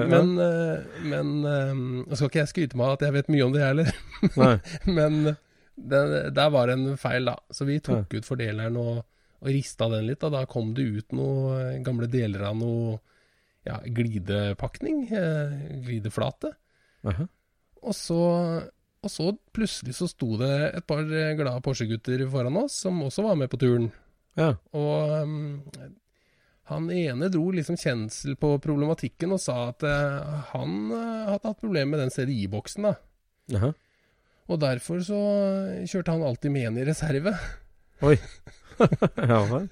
[0.13, 3.53] men, eh, men eh, skal ikke jeg skryte meg av at jeg vet mye om
[3.53, 3.91] det heller,
[4.41, 4.55] Nei.
[4.99, 5.19] men
[5.77, 6.01] det,
[6.37, 7.37] der var det en feil, da.
[7.53, 9.03] Så vi tok ut fordeleren og,
[9.41, 10.25] og rista den litt.
[10.27, 12.99] Og da kom det ut noen gamle deler av noe
[13.67, 15.07] ja, glidepakning.
[15.13, 16.55] Eh, glideflate.
[17.03, 17.29] -huh.
[17.83, 18.21] Og så,
[19.03, 23.23] og så plutselig så sto det et par eh, glade Porsche-gutter foran oss, som også
[23.23, 23.91] var med på turen.
[24.39, 24.55] Ja.
[24.77, 25.63] Og um,
[26.71, 31.63] han ene dro liksom kjensel på problematikken og sa at uh, han uh, hadde hatt
[31.63, 32.83] problemer med den CDI-boksen.
[32.83, 32.95] da.
[33.59, 33.73] Aha.
[34.51, 35.19] Og derfor så
[35.87, 37.35] kjørte han alltid med en i reserve.
[38.07, 38.17] Oi.
[39.31, 39.67] ja vel.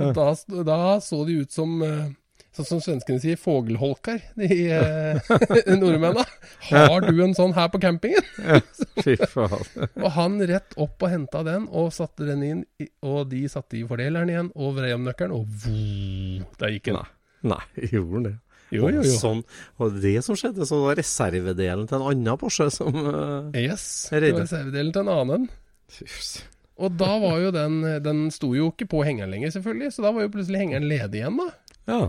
[0.00, 0.26] Og da,
[0.66, 2.08] da så de ut som eh,
[2.56, 5.30] sånn som svenskene sier, fågelholkar, de eh,
[5.80, 6.24] nordmennene.
[6.68, 8.26] Har du en sånn her på campingen?
[9.04, 9.64] Fy faen.
[10.02, 12.62] Og han rett opp og henta den, og satte den inn,
[13.06, 17.00] og de satte i fordeleren igjen, og vrei om nøkkelen, og der gikk den.
[17.00, 18.36] Nei, nei, gjorde den det?
[18.70, 19.14] Jo, jo, Og jo.
[19.18, 19.38] Sånn,
[19.82, 23.86] og det som skjedde, så var reservedelen til en annen Porsche som uh, Yes.
[24.12, 24.36] Jeg Det redd.
[24.36, 25.48] var reservedelen til en annen.
[25.90, 26.44] fy s-
[26.80, 30.12] Og da var jo den Den sto jo ikke på hengeren lenger, selvfølgelig, så da
[30.16, 31.48] var jo plutselig hengeren ledig igjen, da.
[31.90, 32.00] Ja.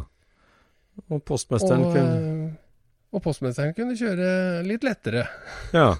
[1.11, 2.57] Og postmesteren Og, kunne eh,
[3.11, 4.31] og postmesteren kunne kjøre
[4.67, 5.27] litt lettere.
[5.75, 5.95] Ja.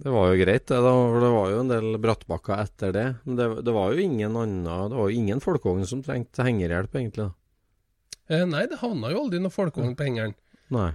[0.00, 0.78] Det var jo greit, det.
[0.80, 3.06] da, for Det var jo en del brattbakker etter det.
[3.26, 6.94] Men det, det var jo ingen annen Det var jo ingen folkevogn som trengte hengerhjelp,
[6.96, 7.26] egentlig.
[7.26, 7.34] da.
[8.30, 10.32] Eh, nei, det havna jo aldri noen folkevogn på hengeren.
[10.72, 10.92] Nei.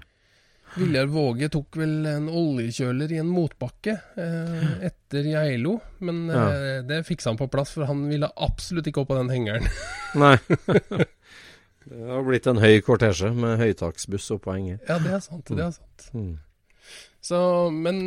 [0.76, 7.04] Viljar Våge tok vel en oljekjøler i en motbakke eh, etter Geilo, men eh, det
[7.08, 9.70] fiksa han på plass, for han ville absolutt ikke opp på den hengeren.
[10.24, 10.36] Nei.
[11.86, 14.82] det har blitt en høy kortesje med høytaksbuss oppå henger.
[14.90, 15.48] ja, det er sant.
[15.52, 16.10] det er sant.
[16.16, 16.34] Mm.
[17.26, 17.38] Så,
[17.74, 18.04] men,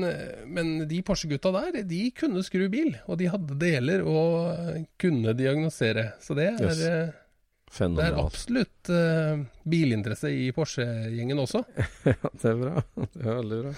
[0.46, 6.12] men de Porsche-gutta der, de kunne skru bil, og de hadde deler og kunne diagnosere.
[6.22, 6.84] Så det er, Yes.
[7.70, 11.64] Eh, det er absolutt uh, bilinteresse i Porsche-gjengen også.
[12.12, 12.82] Ja, det er bra.
[12.96, 13.72] Det er veldig bra.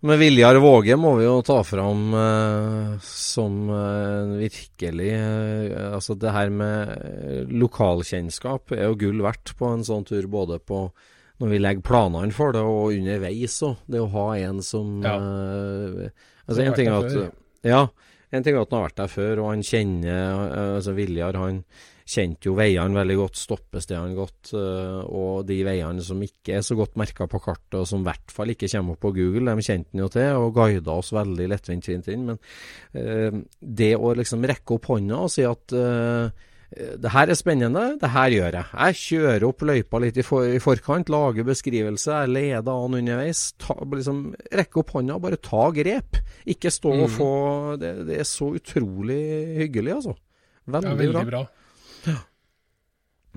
[0.00, 6.32] Men Viljar Våge må vi jo ta fram eh, som eh, virkelig eh, Altså, det
[6.32, 10.86] her med lokalkjennskap er jo gull verdt på en sånn tur, både på
[11.40, 13.76] når vi legger planene for det, og underveis òg.
[13.88, 15.14] Det å ha en som Ja.
[15.20, 16.08] eh,
[16.48, 17.36] Altså, en ting er at.
[17.62, 17.82] Ja.
[18.32, 21.36] En ting er at han har vært der før, og han kjenner eh, Altså, Viljar,
[21.44, 21.60] han
[22.10, 26.74] kjente jo veiene veldig godt, stoppestedene godt, eh, og de veiene som ikke er så
[26.78, 29.62] godt merka på kartet, og som i hvert fall ikke kommer opp på Google, de
[29.68, 32.26] kjente han jo til, og guida oss veldig lettvint fint inn.
[32.32, 32.38] Men
[32.98, 37.84] eh, det å liksom rekke opp hånda og si at eh, det her er spennende,
[37.98, 38.66] det her gjør jeg.
[38.78, 43.40] Jeg kjører opp løypa litt i, for, i forkant, lager beskrivelse, jeg leder an underveis.
[43.58, 44.20] Ta, liksom,
[44.54, 46.20] rekke opp hånda bare ta grep.
[46.46, 47.16] Ikke stå og Mm.
[47.16, 47.30] få
[47.82, 49.18] det, det er så utrolig
[49.64, 50.14] hyggelig, altså.
[50.70, 51.24] Veldig, Ja, veldig bra.
[51.32, 51.42] bra.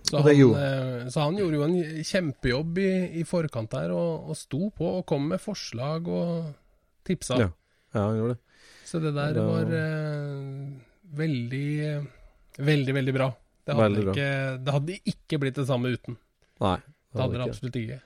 [0.04, 2.90] Så han, eh, så han gjorde jo en kjempejobb i,
[3.22, 6.50] i forkant der, og, og sto på og kom med forslag og
[7.08, 7.38] tipsa.
[7.40, 7.50] Ja.
[7.94, 8.42] Ja, han gjorde det.
[8.90, 10.74] Så det der Det var- eh,
[11.16, 12.08] veldig,
[12.58, 13.30] veldig, veldig bra.
[13.66, 14.14] Det hadde, Veldig bra.
[14.14, 16.18] ikke, det hadde ikke blitt det samme uten.
[16.60, 16.78] Nei.
[17.14, 17.50] Det hadde det ikke.
[17.54, 18.02] absolutt ikke.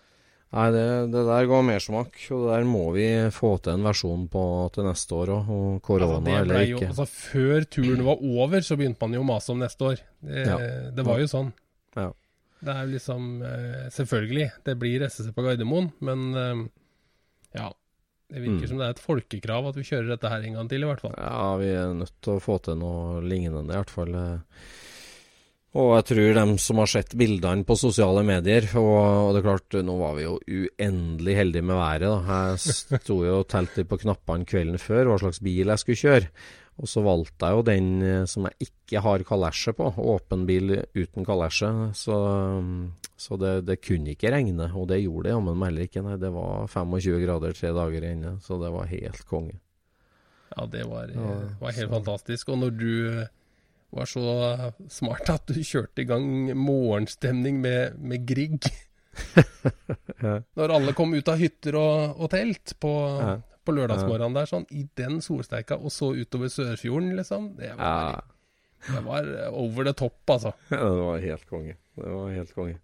[0.55, 3.05] Nei, det, det der ga mersmak, og det der må vi
[3.35, 6.69] få til en versjon på til neste år òg, og korona Altså, eller ikke.
[6.85, 9.99] jo, altså, før turen var over, så begynte man jo å mase om neste år.
[10.23, 10.57] Det, Ja.
[10.95, 11.51] det var jo sånn.
[11.99, 12.07] Ja.
[12.63, 16.63] Det er jo liksom eh, Selvfølgelig, det blir SSC på Gardermoen, men eh,
[17.59, 17.67] ja.
[18.31, 18.67] Det virker Mm.
[18.67, 20.99] som det er et folkekrav at vi kjører dette her en gang til, i hvert
[20.99, 21.13] fall.
[21.15, 24.15] Ja, vi er nødt til å få til noe lignende, i hvert fall.
[25.77, 25.81] Eh.
[25.83, 29.47] Og jeg tror dem som har sett bildene på sosiale medier Og, og det er
[29.47, 32.07] klart, nå var vi jo uendelig heldige med været.
[32.07, 32.39] da.
[32.57, 36.31] Jeg sto jo og telte på knappene kvelden før hva slags bil jeg skulle kjøre.
[36.77, 39.87] Og så valgte jeg jo den eh, som jeg ikke har kalesje på.
[39.97, 41.71] Åpen bil uten kalesje.
[41.97, 42.17] Så,
[43.17, 46.03] så det, det kunne ikke regne, og det gjorde det jammen meg heller ikke.
[46.05, 49.57] Nei, det var 25 grader tre dager inne, så det var helt konge.
[50.53, 52.49] Ja, det var, eh, Ja, var helt så- fantastisk.
[52.53, 53.27] Og når du eh,
[53.95, 54.23] var så
[54.91, 56.25] smart at du kjørte i gang
[56.57, 58.67] morgenstemning med, med Grieg
[60.21, 60.39] Ja.
[60.57, 63.35] Når alle kom ut av hytter og, og telt på, Ja.
[63.65, 67.51] på lørdagsmorgenen der, sånn, i den solsteika, og så utover Sørfjorden, liksom.
[67.57, 68.23] Det Ja, var,
[68.87, 70.53] det var over the top, altså.
[70.73, 71.75] Ja, det var helt konge.
[71.97, 72.75] Det var helt konge.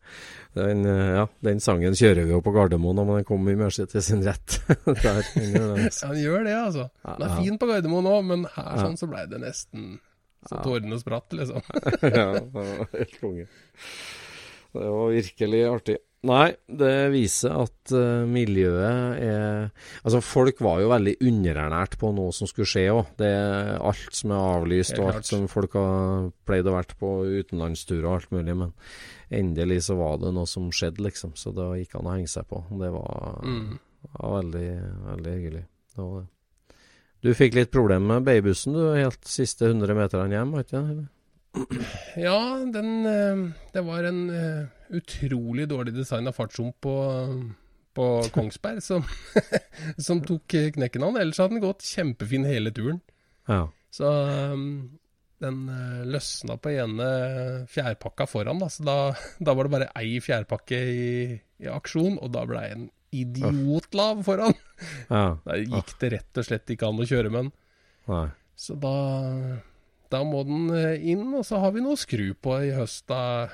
[0.58, 3.70] Den, eh, ja, den sangen kjører vi jo på Gardermoen, men den kommer i mye
[3.86, 4.58] til sin rett.
[5.04, 5.54] Der, den.
[5.54, 6.88] Ja, han gjør det, altså.
[7.06, 7.38] Den er ja.
[7.44, 10.00] fin på Gardermoen òg, men her sånn så blei det nesten
[10.50, 11.62] så tårene spratt, liksom.
[12.04, 13.46] ja, det var helt konge.
[14.74, 16.00] Det var virkelig artig.
[16.24, 19.66] Nei, det viser at uh, miljøet er
[20.06, 23.10] Altså, folk var jo veldig underernært på noe som skulle skje òg.
[23.20, 27.12] Det er alt som er avlyst, og alt som folk har pleid å vært på
[27.28, 28.56] utenlandsturer og alt mulig.
[28.56, 28.72] Men
[29.36, 31.36] endelig så var det noe som skjedde, liksom.
[31.36, 32.64] Så da gikk han å henge seg på.
[32.80, 33.76] Det var, Mm.
[34.16, 34.70] var veldig,
[35.12, 35.66] veldig hyggelig.
[35.92, 36.28] Det var det.
[37.24, 41.10] Du fikk litt problemer med babybussen du, helt siste 100 meterne hjem, var ikke det?
[42.20, 42.40] Ja,
[42.74, 43.44] den eh,
[43.76, 44.66] Det var en eh,
[44.98, 46.96] utrolig dårlig design av fartshump på,
[47.96, 49.06] på Kongsberg som,
[50.08, 51.22] som tok knekken den.
[51.22, 53.00] Ellers hadde den gått kjempefin hele turen.
[53.48, 53.68] Ja.
[53.94, 54.98] Så um,
[55.44, 57.08] den eh, løsna på ene
[57.72, 58.70] fjærpakka foran, da.
[58.74, 58.98] Så da,
[59.40, 61.08] da var det bare ei fjærpakke i,
[61.64, 62.90] i aksjon, og da ble en
[63.22, 64.56] idiotlav foran.
[65.10, 65.28] ja.
[65.46, 67.54] Da gikk det rett og slett ikke an å kjøre med den.
[68.12, 68.26] Nei.
[68.60, 68.96] Så da,
[70.14, 73.06] da må den eh, inn, og så har vi noe å skru på i høst,
[73.12, 73.48] da.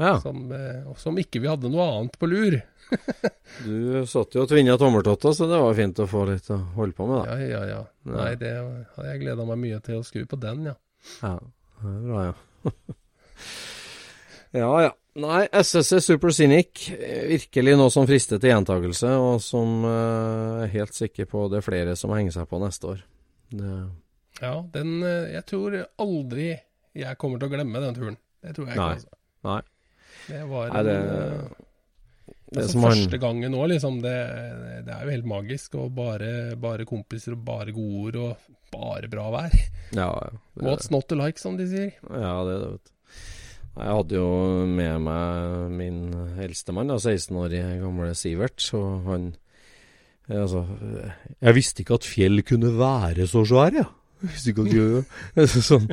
[0.00, 0.14] Ja.
[0.22, 2.60] Som, eh, som ikke vi hadde noe annet på lur.
[3.64, 6.96] Du satt jo og tvinna tommeltotter, så det var fint å få litt å holde
[6.96, 7.36] på med, da.
[7.36, 7.80] Ja, ja, ja.
[8.08, 10.76] Nei, det har jeg gleda meg mye til å skru på den, ja.
[11.20, 11.34] Ja,
[11.82, 12.34] det er bra, ja.
[14.62, 14.90] ja, ja.
[15.18, 20.70] Nei, SSC Super Scenic, eh, virkelig noe som frister til gjentakelse, og som uh, er
[20.70, 23.00] helt sikker på det er flere som henger seg på neste år.
[23.50, 23.72] Det,
[24.40, 26.52] Ja, den eh, Jeg tror aldri
[26.94, 28.20] jeg kommer til å glemme den turen.
[28.40, 28.92] Det tror jeg ikke.
[28.94, 29.18] Altså.
[29.46, 29.58] nei.
[30.30, 31.50] Det var Nei, det, en,
[32.50, 33.98] det altså, første gangen nå, liksom.
[34.02, 34.14] Det,
[34.86, 35.76] det er jo helt magisk.
[35.78, 39.54] Og bare, bare kompiser og bare gode ord og bare bra vær.
[39.94, 40.30] Ja, ja.
[40.54, 41.92] Det- What's not to like, som de sier.
[42.06, 42.96] Ja, det er det, vet du.
[43.80, 44.30] Jeg hadde jo
[44.68, 46.00] med meg min
[46.44, 49.30] eldstemann, 16 år gamle Sivert, og han
[50.30, 50.60] Altså,
[51.42, 53.88] jeg visste ikke at fjell kunne være så svære, ja.
[54.20, 55.88] Jeg visste ikke at gjør sånn,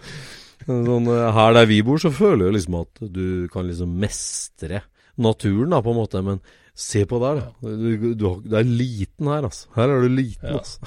[0.67, 1.07] sånn,
[1.39, 4.83] Her der vi bor, så føler jeg liksom at du kan liksom mestre
[5.17, 6.43] naturen, da, på en måte, men
[6.77, 7.47] se på der, da.
[7.65, 9.71] Du, du, du er liten her, altså.
[9.73, 10.59] Her er du liten, Ja.
[10.59, 10.77] altså.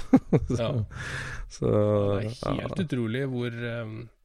[0.47, 0.71] så, Ja.
[1.51, 2.85] så Det er helt ja.
[2.87, 4.20] utrolig hvor um, Ja,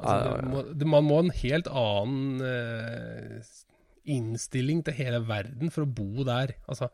[0.00, 3.54] altså, det må, det, Man må ha en helt annen uh,
[4.10, 6.56] innstilling til hele verden for å bo der.
[6.70, 6.90] Altså,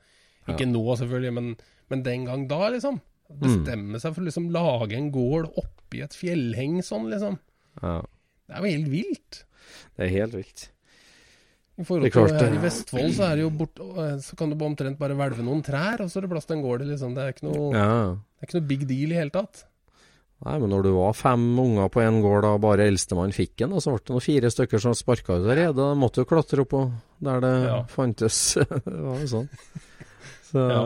[0.46, 1.52] ikke nå, selvfølgelig, men,
[1.92, 3.00] men den gang da, liksom.
[3.26, 3.40] Mm.
[3.42, 7.40] Bestemme seg for å liksom lage en gård oppi et fjellheng sånn, liksom.
[7.82, 7.98] ja.
[8.46, 9.38] Det er jo helt vilt.
[9.96, 10.68] Det er helt vilt.
[11.76, 12.56] I forhold til her det.
[12.56, 16.12] i Vestfold, så er bort, eh, så kan du omtrent bare hvelve noen trær, og
[16.12, 16.84] så er det plass til en gård.
[16.88, 17.16] Liksom.
[17.16, 17.88] Det, er ikke noe, Ja.
[18.14, 19.66] det er ikke noe big deal i hele tatt.
[20.44, 23.72] Nei, men når du var fem unger på en gård, da bare eldstemann fikk en,
[23.72, 26.28] og så ble det noen fire stykker som sparka ut der redet, da måtte du
[26.28, 26.90] klatre opp og
[27.24, 27.78] der det Ja.
[27.88, 28.40] fantes.
[28.84, 29.48] det var jo sånn.
[30.50, 30.82] Så Ja.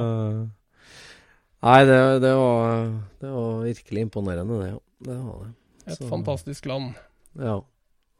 [1.61, 2.87] Nei, det, det, var,
[3.21, 4.69] det var virkelig imponerende, det.
[4.71, 4.79] Ja.
[5.11, 5.51] Det var det.
[5.91, 6.95] Et Så- fantastisk land.
[7.37, 7.59] Ja.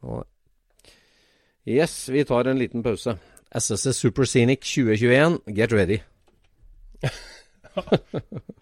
[0.01, 0.93] det var det.
[1.71, 3.15] Yes, vi tar en liten pause.
[3.55, 6.01] SSC Super Scenic 2021, get ready.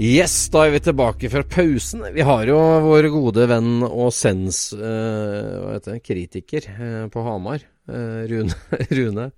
[0.00, 2.02] Yes, da er vi tilbake fra pausen.
[2.14, 4.80] Vi har jo vår gode venn og sens Uh,
[5.62, 8.56] hva heter det, kritiker uh, på Hamar, uh, Rune,
[8.98, 9.28] Rune,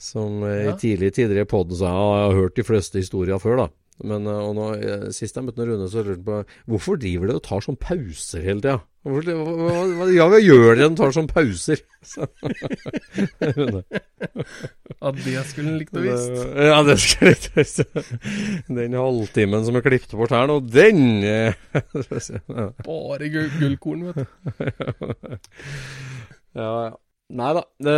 [0.00, 0.72] som Ja.
[0.72, 3.68] i tidlige tider i poden sa ja, jeg har hørt de fleste historier før, da.
[4.02, 6.40] Men eh, og nå, eh, sist jeg møtte Rune, så lurte jeg på
[6.72, 8.80] hvorfor driver dere og tar sånn pauser hele tida?
[9.02, 11.78] Hva- hva- hva- Ja, hva gjør dere når dere tar sånn pauser?
[15.02, 16.34] ja, det skulle han likt å visst.
[16.68, 17.80] Ja, det skal jeg å visst.
[18.68, 21.54] Den halvtimen som er klippet bort her nå, den eh.
[22.86, 24.24] Bare gull, gullkorn, vet du.
[26.58, 26.92] Ja, ja.
[27.32, 27.62] Nei da.
[27.80, 27.92] Det,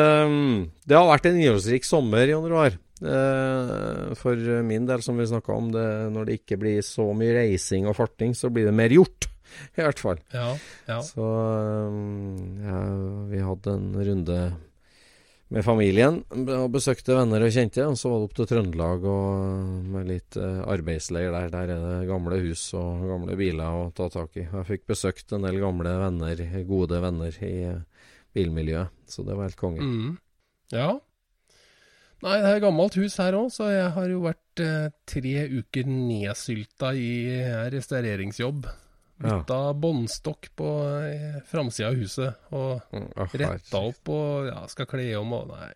[0.87, 2.77] det har vært en innholdsrik sommer, Jon Roar.
[3.05, 4.37] Eh, For
[4.67, 7.97] min del, som vi snakka om, det, når det ikke blir så mye reising og
[7.99, 9.29] farting, så blir det mer gjort.
[9.79, 10.21] I hvert fall.
[10.35, 10.53] Ja,
[10.89, 11.01] ja.
[11.05, 11.99] Så eh,
[12.67, 12.79] ja,
[13.31, 14.39] vi hadde en runde
[15.55, 17.85] med familien og besøkte venner og kjente.
[17.87, 21.51] Og så var det opp til Trøndelag og med litt eh, arbeidsleir der.
[21.53, 24.47] Der er det gamle hus og gamle biler å ta tak i.
[24.49, 27.83] Jeg fikk besøkt en del gamle venner, gode venner i eh,
[28.35, 28.91] bilmiljøet.
[29.07, 29.85] Så det var helt konge.
[29.85, 30.15] Mm.
[30.75, 30.89] Ja.
[32.23, 35.85] Nei, det er gammelt hus her òg, så jeg har jo vært eh, tre uker
[35.91, 37.11] nedsylta i
[37.75, 37.75] restaureringsjobb.
[37.75, 38.67] restaureringsjobb.
[39.25, 39.39] Ja.
[39.39, 40.69] Bytta båndstokk på
[41.07, 45.49] eh, framsida av huset, og Mm, ah, retta opp og ja, skal kle om og
[45.53, 45.73] Nei.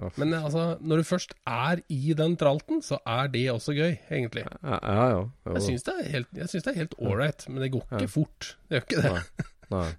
[0.00, 3.74] Oh, Men eh, altså, når du først er i den tralten, så er det også
[3.76, 4.46] gøy, egentlig.
[4.62, 4.94] Ja, ja.
[4.96, 5.08] ja.
[5.46, 6.30] Jo Jeg syns det er helt,
[6.72, 8.12] er helt ålreit, men det går ikke Ja.
[8.16, 8.54] fort.
[8.68, 9.12] Det gjør ikke det.
[9.12, 9.50] Nei.
[9.76, 9.90] Nei.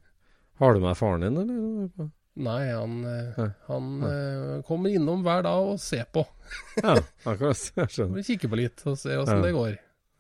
[0.62, 2.10] Har du med faren din, eller?
[2.39, 3.48] Nei, han, eh, Ja.
[3.67, 6.24] han Uh, kommer innom hver dag og ser på.
[6.84, 6.96] Ja,
[7.28, 7.60] akkurat.
[7.76, 8.15] Jeg skjønner.
[8.15, 9.46] Vi kikker på litt og ser åssen Ja.
[9.46, 9.74] det går.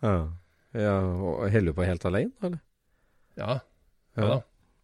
[0.03, 0.15] Ja.
[0.75, 2.59] ja og Holder du på helt alene, eller?
[3.39, 3.59] Ja,
[4.17, 4.41] ja da.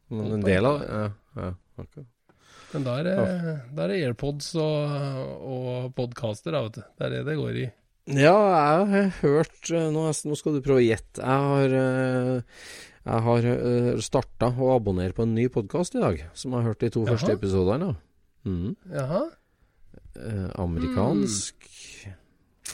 [0.10, 1.02] Men en del av Ja.
[1.36, 2.08] ja akkurat.
[2.74, 3.16] Men da er det,
[3.76, 4.96] da er det AirPods og,
[5.52, 6.82] og podcaster, da, vet du.
[7.00, 7.68] Det er det det går i.
[8.08, 11.20] Ja, jeg har hørt eh, Nå, skal du prøve å gjette.
[11.24, 12.60] Jeg har, eh,
[13.08, 13.50] jeg har
[14.04, 17.06] starta å abonnere på en ny podkast i dag, som jeg har hørt de to
[17.06, 17.16] Jaha.
[17.16, 17.92] første episodene.
[18.48, 18.76] Mm.
[18.94, 19.26] Jaha.
[20.18, 21.68] Eh, amerikansk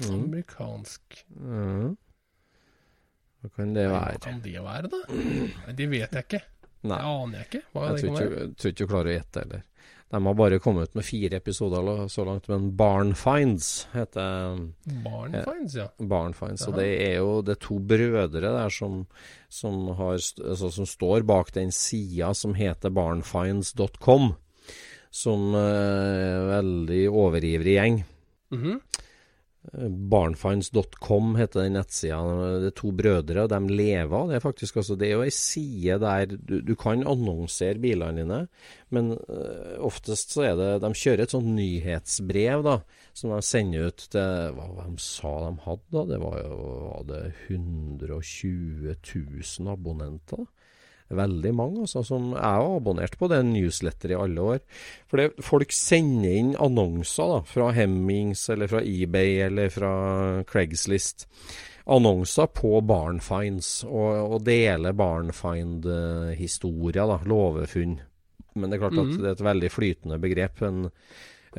[0.02, 0.14] mm.
[0.14, 1.26] Amerikansk.
[1.38, 1.92] Ja.
[3.44, 4.16] Hva kan det være?
[4.16, 5.02] Hva kan det være, da?
[5.76, 6.42] Det vet jeg ikke.
[6.84, 7.62] Nei, Det aner jeg ikke.
[7.74, 9.66] Hva jeg tror ikke, tror ikke du klarer å gjette heller.
[10.14, 14.60] De har bare kommet ut med fire episoder så langt, men Barn Finds heter
[15.02, 15.88] Barn finds, ja.
[15.98, 16.68] Barn Finds.
[16.70, 19.08] Og det er jo det er to brødre der som,
[19.50, 24.36] som, har, altså, som står bak den sida som heter barnfinds.com,
[25.10, 28.04] som er er veldig overivrig gjeng.
[28.54, 28.82] Mhm.
[29.72, 32.18] Barnfinds.com heter den nettsida.
[32.60, 34.82] Det er to brødre, og de lever av det, faktisk.
[34.82, 38.40] Altså, det er jo ei side der du, du, kan annonsere bilene dine,
[38.94, 42.76] men uh, oftest så er det De kjører et sånt nyhetsbrev da,
[43.16, 46.06] som de sender ut til Hva de sa de hadde, da?
[46.12, 50.44] Det var jo var det 120 000 abonnenter.
[51.18, 54.64] Veldig mange altså, som jeg har abonnert på det newsletter i alle år.
[55.12, 59.94] For det, folk sender inn annonser da, fra Hemmings eller fra eBay eller fra
[60.50, 61.28] Craigslist.
[61.84, 67.98] Annonser på Barnfinds, og, og deler Barnfind-historier, da, låvefunn.
[68.56, 69.20] Men det er klart at mm.
[69.20, 70.62] det er et veldig flytende begrep.
[70.64, 70.78] En,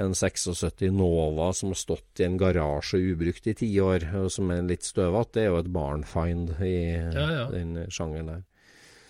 [0.01, 4.51] en 76 Nova som har stått i en garasje ubrukt i ti år, og som
[4.55, 7.47] er litt støvete, det er jo et barnfind i ja, ja.
[7.53, 8.43] den sjangeren der.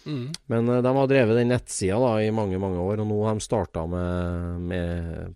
[0.07, 0.33] Mm.
[0.47, 3.35] Men uh, de har drevet den nettsida da, i mange mange år, og nå har
[3.37, 4.95] de starta med, med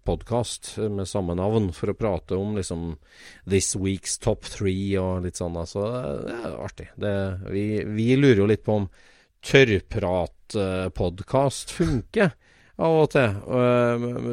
[0.08, 2.80] podkast med samme navn for å prate om liksom
[3.48, 5.66] This Week's Top Three og litt sånn.
[5.68, 5.80] Så
[6.26, 6.88] det er artig.
[7.00, 7.14] Det,
[7.48, 8.86] vi, vi, lurer jo litt på om
[9.48, 12.30] tørrpratpodkast funker
[12.78, 13.32] av og til.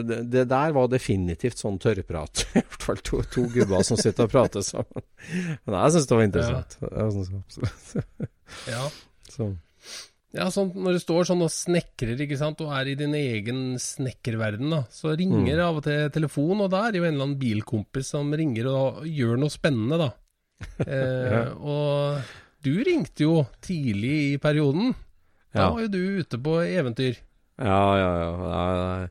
[0.06, 2.44] Det, det, der var definitivt sånn tørrprat.
[2.60, 5.02] I hvert fall to, to gubber som sitter og prater sammen.
[5.66, 6.72] Men jeg syns det var interessant.
[6.82, 6.88] Ja.
[8.76, 8.84] ja.
[9.32, 9.44] Så.
[10.36, 13.80] Ja, sånn, Når du står sånn og snekrer ikke sant, og er i din egen
[13.82, 15.64] snekkerverden, da, så ringer mm.
[15.64, 18.70] av og til telefon, og da er det jo en eller annen bilkompis som ringer
[18.72, 20.12] og gjør noe spennende, da.
[20.86, 21.40] Eh, ja.
[21.60, 24.94] Og du ringte jo tidlig i perioden.
[25.54, 25.72] Da ja.
[25.74, 27.20] var jo du ute på eventyr.
[27.60, 28.32] Ja, ja, ja.
[28.48, 29.10] ja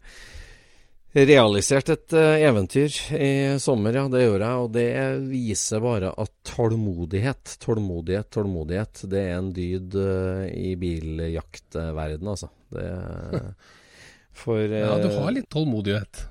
[1.15, 3.31] realisert et uh, eventyr i
[3.63, 4.05] sommer, ja.
[4.11, 4.65] Det gjorde jeg.
[4.65, 4.89] Og det
[5.31, 12.51] viser bare at tålmodighet, tålmodighet, tålmodighet, det er en dyd uh, i biljaktverden, altså.
[12.75, 12.91] Det
[14.45, 16.25] For uh, Ja, du har litt tålmodighet?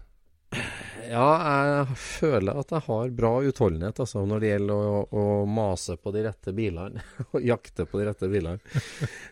[1.13, 5.95] Ja, jeg føler at jeg har bra utholdenhet altså, når det gjelder å, å mase
[6.01, 7.03] på de rette bilene.
[7.35, 8.57] Og jakte på de rette bilene.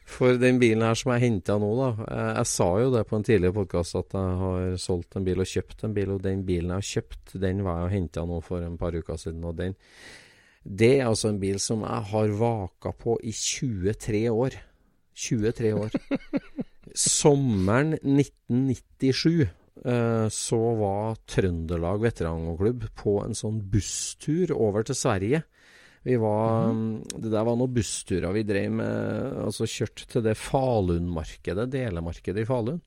[0.05, 1.89] For den bilen her som jeg henta nå, da.
[2.03, 5.41] Jeg, jeg, sa jo det på en tidligere podkast at jeg har solgt en bil
[5.41, 6.11] og kjøpt en bil.
[6.15, 9.21] Og den bilen jeg har kjøpt, den var jeg henta nå for en par uker
[9.21, 9.47] siden.
[9.49, 9.77] Og den
[10.61, 14.59] Det er altså en bil som jeg har vaka på i 23 år.
[15.17, 15.97] 23 år.
[17.07, 25.39] Sommeren 1997 Eh, så var Trøndelag veteranklubb på en sånn busstur over til Sverige.
[26.03, 27.17] Vi var, mm.
[27.21, 29.41] Det der var noen bussturer vi drev med.
[29.45, 32.81] altså Kjørt til det Falun-markedet, delemarkedet i Falun.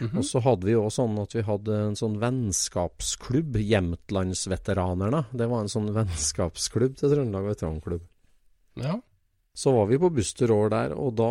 [0.00, 0.18] Mm -hmm.
[0.18, 5.24] Og så hadde vi òg sånn at vi hadde en sånn vennskapsklubb, Jämtlandsveteranerne.
[5.32, 8.02] Det var en sånn vennskapsklubb til Trøndelag veteranklubb.
[8.76, 9.00] Ja.
[9.54, 11.30] Så var vi på busstur over der, og da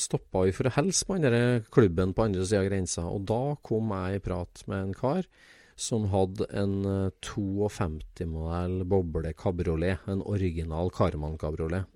[0.00, 3.04] stoppa vi for å hilse på den klubben på andre sida av grensa.
[3.04, 5.28] Og da kom jeg i prat med en kar
[5.80, 6.74] som hadde en
[7.24, 10.04] 52-modell eh, boble kabriolet.
[10.08, 11.88] En original Karman kabriolet.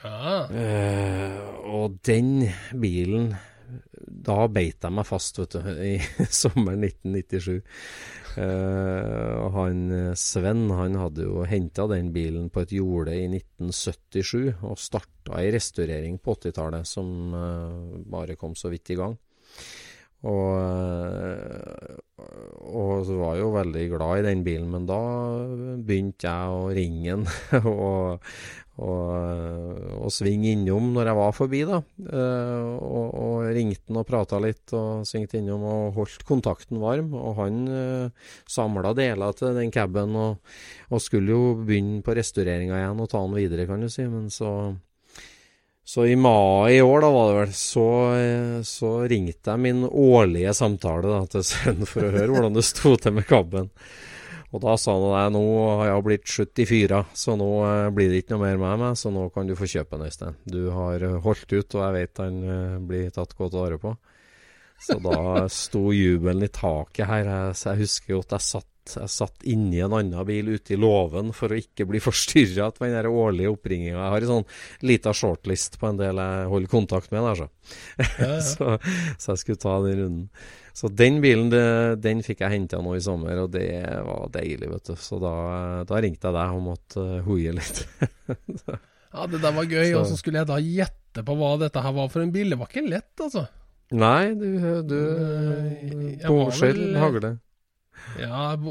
[0.00, 0.46] Ja.
[0.48, 1.40] Uh,
[1.76, 2.46] og den
[2.80, 3.34] bilen
[4.00, 5.98] Da beit jeg meg fast, vet du, i
[6.40, 7.60] sommeren 1997.
[8.38, 14.62] Uh, han eh, Sven han hadde jo henta den bilen på et jorde i 1977
[14.68, 19.16] og starta ei restaurering på 80-tallet som uh, bare kom så vidt i gang.
[20.28, 22.00] Og, uh,
[22.70, 25.00] og så var jeg jo veldig glad i den bilen, men da
[25.80, 27.24] begynte jeg å ringe den
[27.70, 28.26] og,
[28.84, 29.14] og,
[29.96, 31.80] og svinge innom når jeg var forbi, da.
[32.04, 37.14] Uh, og, og ringte den og prata litt og svingte innom og holdt kontakten varm.
[37.16, 40.52] Og han eh, samla deler til den caben og,
[41.00, 44.04] skulle jo begynne på restaureringa igjen og ta den videre, kan du si.
[44.04, 44.52] Men så
[45.90, 47.84] så i mai i år, da var det vel, så,
[48.14, 52.62] eh, så ringte jeg min årlige samtale da, til Sven for å høre hvordan det
[52.68, 53.72] sto til med kabben.
[54.54, 55.42] Og da sa han at nå
[55.80, 59.10] har jeg blitt 74, så nå eh, blir det ikke noe mer med meg, så
[59.10, 60.38] nå kan du få kjøpe den, Øystein.
[60.46, 62.38] Du har eh, holdt ut, og jeg vet han
[62.86, 63.96] blir tatt godt vare på.
[64.86, 67.32] Så da sto jubelen i taket her.
[67.50, 70.78] Så jeg husker jo at jeg satt, jeg satt inni en annen bil ute i
[70.80, 73.98] låven for å ikke bli forstyrra av den årlige oppringinga.
[73.98, 77.48] Jeg har en sånn lita shortlist på en del jeg holder kontakt med der, så.
[78.00, 78.40] Ja, ja.
[78.50, 78.72] så.
[79.20, 80.26] så jeg skulle ta den runden.
[80.80, 81.64] Så den bilen det,
[82.00, 83.68] den fikk jeg henta nå i sommer, og det
[84.06, 84.94] var deilig, vet du.
[84.96, 85.34] Så da,
[85.88, 87.82] da ringte jeg deg og måtte uh, hoie litt.
[88.70, 89.92] ja, det der var gøy.
[89.98, 92.54] Og så skulle jeg da gjette på hva dette her var for en bil.
[92.54, 93.44] Det var ikke lett, altså.
[93.90, 94.46] Nei, du,
[94.86, 94.98] du
[96.22, 97.34] Båskjell hagle.
[98.18, 98.62] Ja, jeg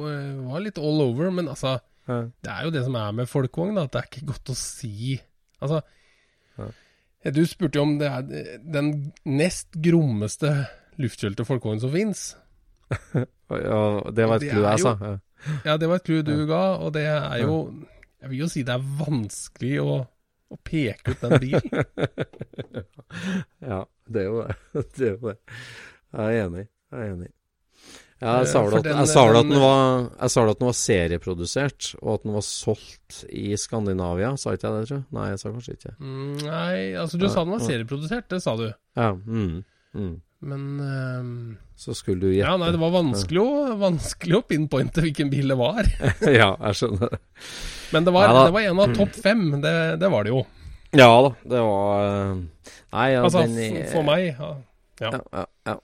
[0.46, 1.78] var litt all over, men altså
[2.10, 2.24] ja.
[2.42, 3.78] Det er jo det som er med folkevogn.
[3.78, 5.20] At det er ikke godt å si
[5.60, 5.82] Altså
[6.58, 6.70] ja.
[7.36, 10.54] Du spurte jo om det er den nest grommeste
[11.00, 12.22] luftkjølte folkevognen som fins.
[13.20, 13.82] ja,
[14.16, 14.94] det var et Det clou jeg sa.
[15.04, 15.18] Ja.
[15.68, 17.58] Ja, det var et clou du ga, og det er jo
[18.20, 19.98] Jeg vil jo si det er vanskelig å,
[20.52, 21.84] å peke ut den bilen.
[23.72, 24.58] ja, det er jo det.
[24.96, 25.38] det, er jo det.
[26.16, 26.66] Jeg er enig.
[26.92, 27.30] Jeg er enig.
[28.22, 28.98] Ja, jeg Eh, sa vel at, den-
[29.48, 34.34] den var Jeg at den var serieprodusert, og at den var solgt i Skandinavia.
[34.38, 35.06] Sa ikke jeg det, tror jeg?
[35.16, 38.56] Nei, jeg sa kanskje ikke Mm, Nei, altså du sa den var serieprodusert, det sa
[38.60, 38.74] du.
[38.98, 39.14] Ja.
[39.14, 39.64] Mm,
[39.96, 40.22] mm.
[40.42, 42.48] Men um, Så skulle du gjette.
[42.48, 45.84] Ja, nei, det var vanskelig å, vanskelig å pinpointe hvilken bil det var.
[46.28, 47.20] ja, jeg skjønner det.
[47.92, 50.46] Men det var, Ja det var en av topp fem, det, det var det jo.
[50.96, 52.36] Ja da, det var eh,
[52.92, 54.36] Nei, ja, Altså, den f- for meg.
[54.40, 54.56] Ja.
[55.00, 55.12] Ja.
[55.32, 55.76] Ja, ja,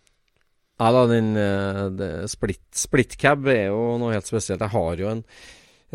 [0.80, 0.86] ja.
[0.86, 4.60] Ja da, den eh, det- split, split cab er jo noe helt spesielt.
[4.60, 5.24] Jeg har jo en,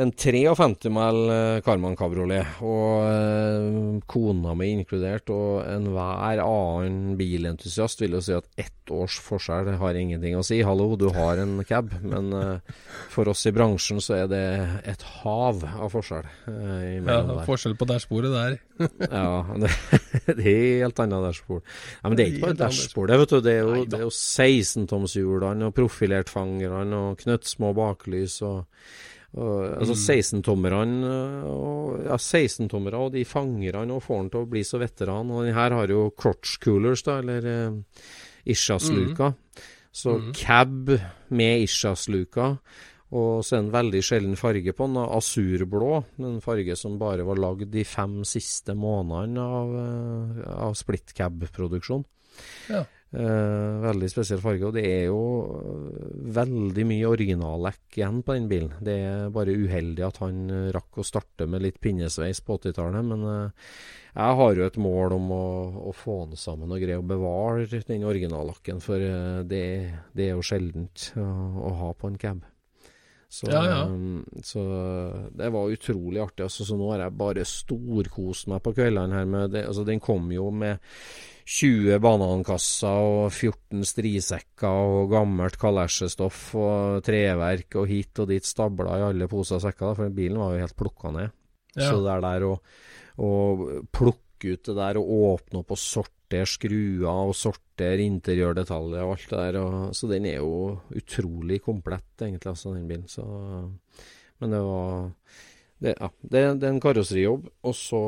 [0.01, 8.01] en 53 mæl eh, Karman kabriolet, og eh, kona mi inkludert, og enhver annen bilentusiast
[8.05, 10.61] vil jo si at ett års forskjell har ingenting å si.
[10.66, 12.78] Hallo, du har en cab, men eh,
[13.12, 14.44] for oss i bransjen så er det
[14.88, 18.59] et hav av forskjell eh, Ja, forskjell på dashbordet der.
[19.11, 19.68] Ja, det
[20.24, 21.62] er et helt annet dashbord.
[22.01, 23.38] Ja, men det er ikke bare Helt annet dashbord, det, vet du.
[23.44, 28.64] Det er jo, det er jo 16-tomshjulene og profilertfangerne og knøttsmå baklys og,
[29.37, 30.43] og Altså Mm.
[30.43, 35.31] 16-tommerne og Ja, 16-tommere og de fangerne og får han til å bli så veteran.
[35.31, 37.70] Og den her har jo crotch coolers, da, eller eh,
[38.47, 39.35] Ishas-luka.
[39.93, 40.33] Så Mhm.
[40.35, 40.89] cab
[41.31, 42.59] med Ishas-luka.
[43.12, 46.05] Og så en veldig sjelden farge på den, asurblå.
[46.20, 49.74] En farge som bare var lagd de fem siste månedene av,
[50.47, 52.05] eh, av split cab-produksjon.
[52.68, 52.85] Ja.
[53.11, 55.23] Eh, veldig spesiell farge, og det er jo
[55.59, 58.77] eh, veldig mye originallekk igjen på den bilen.
[58.87, 63.09] Det er bare uheldig at han eh, rakk å starte med litt pinnesveis på 80-tallet,
[63.11, 63.73] men eh,
[64.15, 65.49] jeg har jo et mål om å,
[65.91, 69.65] å få den sammen og greie å bevare den originallakken, for eh, det,
[70.15, 71.27] det er jo sjeldent å,
[71.67, 72.47] å ha på en cab.
[73.31, 73.83] Så, Ja, ja.
[73.87, 74.63] um, så
[75.39, 76.43] det var utrolig artig.
[76.49, 79.29] Altså, så nå har jeg bare storkost meg på kveldene her.
[79.31, 79.63] Med det.
[79.71, 80.83] Altså, den kom jo med
[81.51, 89.01] 20 banankasser og 14 strisekker og gammelt kalesjestoff og treverk og hit og dit stabla
[89.01, 91.34] i alle poser og sekker, for bilen var jo helt plukka ned.
[91.74, 91.88] Ja.
[91.88, 92.53] Så det er der å,
[93.26, 93.30] å
[93.90, 99.28] plukke ut det der og åpne opp og sortere skruer og sortere interiørdetaljer og alt
[99.32, 99.61] det der.
[99.64, 103.09] Og, så den er jo utrolig komplett, egentlig, altså, den bilen.
[103.11, 103.26] Så,
[104.40, 105.11] men det var
[105.81, 108.01] det, ja, det, det er en karosserijobb, og så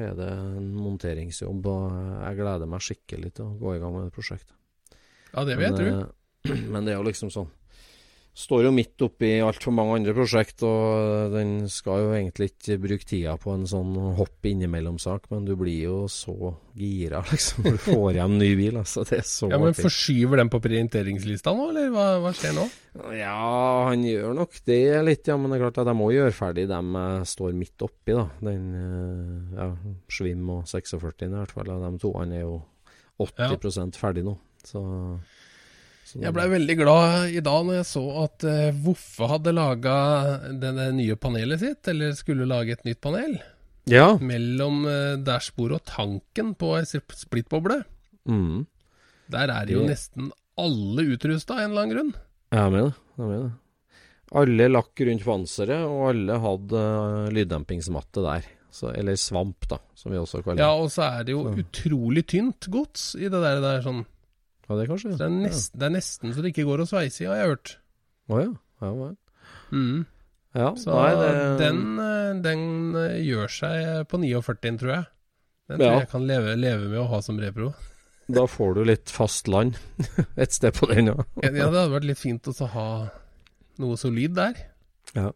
[0.00, 1.66] er det en monteringsjobb.
[1.68, 4.54] Og jeg gleder meg skikkelig til å gå i gang med det prosjektet.
[5.32, 5.90] Ja, det vil jeg tro.
[5.90, 7.50] eh, men det er jo liksom sånn
[8.32, 13.04] Står jo midt oppi altfor mange andre prosjekt, og den skal jo egentlig ikke bruke
[13.04, 17.82] tida på en sånn hopp innimellom-sak, men du blir jo så gira, liksom, når du
[17.90, 18.78] får hjem ny bil.
[18.80, 19.84] Altså, det er så Ja, men artig.
[19.84, 22.64] Forskyver den på prioriteringslista nå, eller hva, hva skjer nå?
[23.18, 23.36] Ja,
[23.90, 25.36] han gjør nok det litt, ja.
[25.36, 28.26] Men det er klart at jeg må gjøre ferdig dem jeg står midt oppi, da.
[28.48, 29.68] Den eh, ja,
[30.08, 31.76] Svim og 46 i hvert fall.
[31.84, 32.62] De to han er jo
[33.20, 34.38] 80 ferdig nå.
[34.64, 34.80] Så
[36.20, 39.94] Jeg blei veldig glad i dag når jeg så at uh, Voffe hadde laga
[40.60, 43.38] det det nye panelet sitt, eller skulle lage et nytt panel,
[43.88, 44.16] Ja.
[44.20, 47.80] mellom uh, dashbordet og tanken på ei sp- splittboble.
[48.28, 48.66] Mm.
[49.32, 52.14] Der er jo Det- nesten alle utrusta av en eller annen grunn.
[52.52, 52.94] Jeg mener det.
[53.16, 53.52] Jeg mener det.
[54.32, 58.44] Alle lakk rundt panseret, og alle hadde uh, lyddempingsmatte der.
[58.72, 60.64] Så, eller svamp, da, som vi også kaller det.
[60.64, 61.58] Ja, og så er det jo Så.
[61.60, 63.60] utrolig tynt gods i det der.
[63.60, 64.06] der sånn.
[64.68, 65.12] Ja, det kanskje?
[65.14, 67.40] Så det, er nesten, det er nesten så det ikke går å sveise i, har
[67.40, 67.72] jeg hørt.
[68.32, 68.50] Å ja.
[68.82, 69.16] Ja, vel.
[69.72, 70.02] Mm.
[70.58, 70.68] ja.
[70.78, 71.32] Så nei, det,
[71.62, 72.62] den, eh, den
[72.98, 75.08] eh, gjør seg på 49, tror jeg.
[75.70, 75.98] Den tror Ja.
[76.02, 77.72] jeg kan leve, leve med å ha som repro.
[78.32, 79.76] Da får du litt fast land
[80.42, 81.18] et sted på den, ja.
[81.42, 82.88] Ja, det hadde vært litt fint å ha
[83.82, 84.58] noe solid der.
[85.16, 85.30] Ja.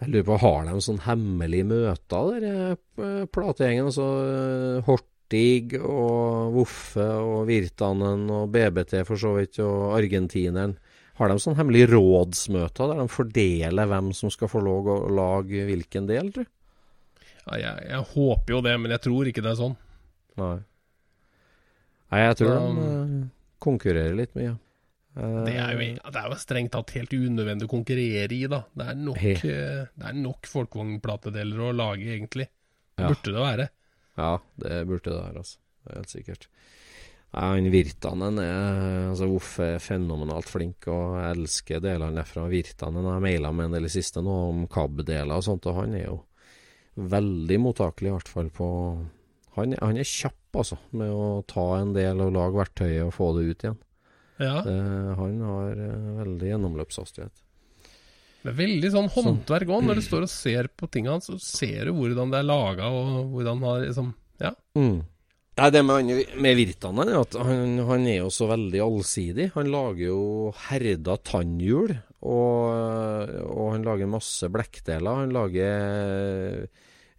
[0.00, 3.90] Jeg lurer på, har de sånn hemmelige møter, der eh, plategjengen?
[3.90, 4.86] Altså eh,
[5.30, 10.74] Hortig og Voffe og Virtanen og BBT for så vidt, og argentineren.
[11.20, 15.66] Har de sånn hemmelige rådsmøter der de fordeler hvem som skal få lov å lage
[15.68, 16.50] hvilken del, tror du?
[17.46, 19.76] Ja, jeg, jeg håper jo det, men jeg tror ikke det er sånn.
[20.40, 20.56] Nei.
[22.10, 23.26] Nei, jeg tror Um, de eh,
[23.62, 24.56] konkurrerer litt mye.
[25.14, 28.64] Eh, Det er, jo, det er jo strengt tatt helt unødvendig å konkurrere i, da.
[28.74, 32.48] Det er nok, eh, det er nok folkevognplatedeler å lage, egentlig.
[32.98, 33.12] Ja.
[33.12, 33.68] Burde det være.
[34.20, 35.58] Ja, det burde det være, altså.
[35.80, 36.48] Det er helt sikkert.
[37.30, 42.48] Nei, han Virtanen er altså Voff er fenomenalt flink, og jeg elsker delene derfra.
[42.50, 45.94] Virtanen jeg maila med en del i siste nå om KAB-deler og sånt, og han
[45.94, 46.18] er jo
[47.00, 48.68] veldig mottakelig, i hvert fall på
[49.56, 53.32] Han, han er kjapp, altså, med å ta en del og lage verktøyet og få
[53.34, 53.78] det ut igjen.
[54.38, 54.60] Ja.
[54.62, 54.76] Det,
[55.18, 57.42] han har eh, veldig gjennomløpshastighet.
[58.42, 59.82] Det er veldig sånn håndverk òg.
[59.84, 62.84] Når du står og ser på tingene hans, så ser du hvordan det er laga,
[62.88, 64.08] og hvordan han liksom
[64.40, 64.54] Ja.
[64.78, 65.02] Mm.
[65.60, 66.08] Nei, det med,
[66.40, 69.50] med Virtanen er at han, han er jo så veldig allsidig.
[69.58, 70.20] Han lager jo
[70.70, 75.20] herda tannhjul, og, og han lager masse blekkdeler.
[75.26, 76.64] Han lager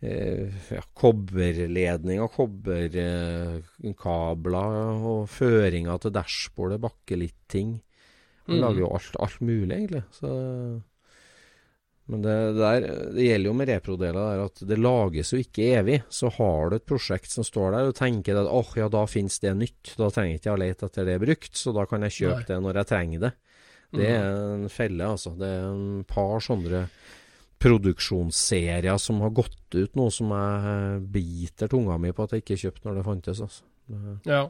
[0.01, 7.77] eh, ja, kobberledninger, kobberkabler og føringer til dashbordet, bakkelitt-ting.
[8.47, 8.61] Han Mm.
[8.63, 10.03] lager jo alt, alt mulig, egentlig.
[10.17, 10.27] Så
[12.11, 12.85] men det, der,
[13.15, 16.01] det gjelder jo med reprodeler at det lages jo ikke evig.
[16.11, 19.39] Så har du et prosjekt som står der og tenker at åh, ja, da finnes
[19.39, 19.93] det nytt.
[19.95, 22.49] Da trenger ikke jeg å lete etter det brukt, så da kan jeg kjøpe Nei.
[22.49, 23.31] det når jeg trenger det.
[23.91, 25.33] Det er en felle, altså.
[25.39, 26.85] Det er en par sånne
[27.61, 32.61] produksjonsserier som har gått ut nå, som jeg biter tunga mi på at jeg ikke
[32.65, 33.43] kjøpte når det fantes.
[33.47, 33.67] Altså.
[34.27, 34.45] Ja.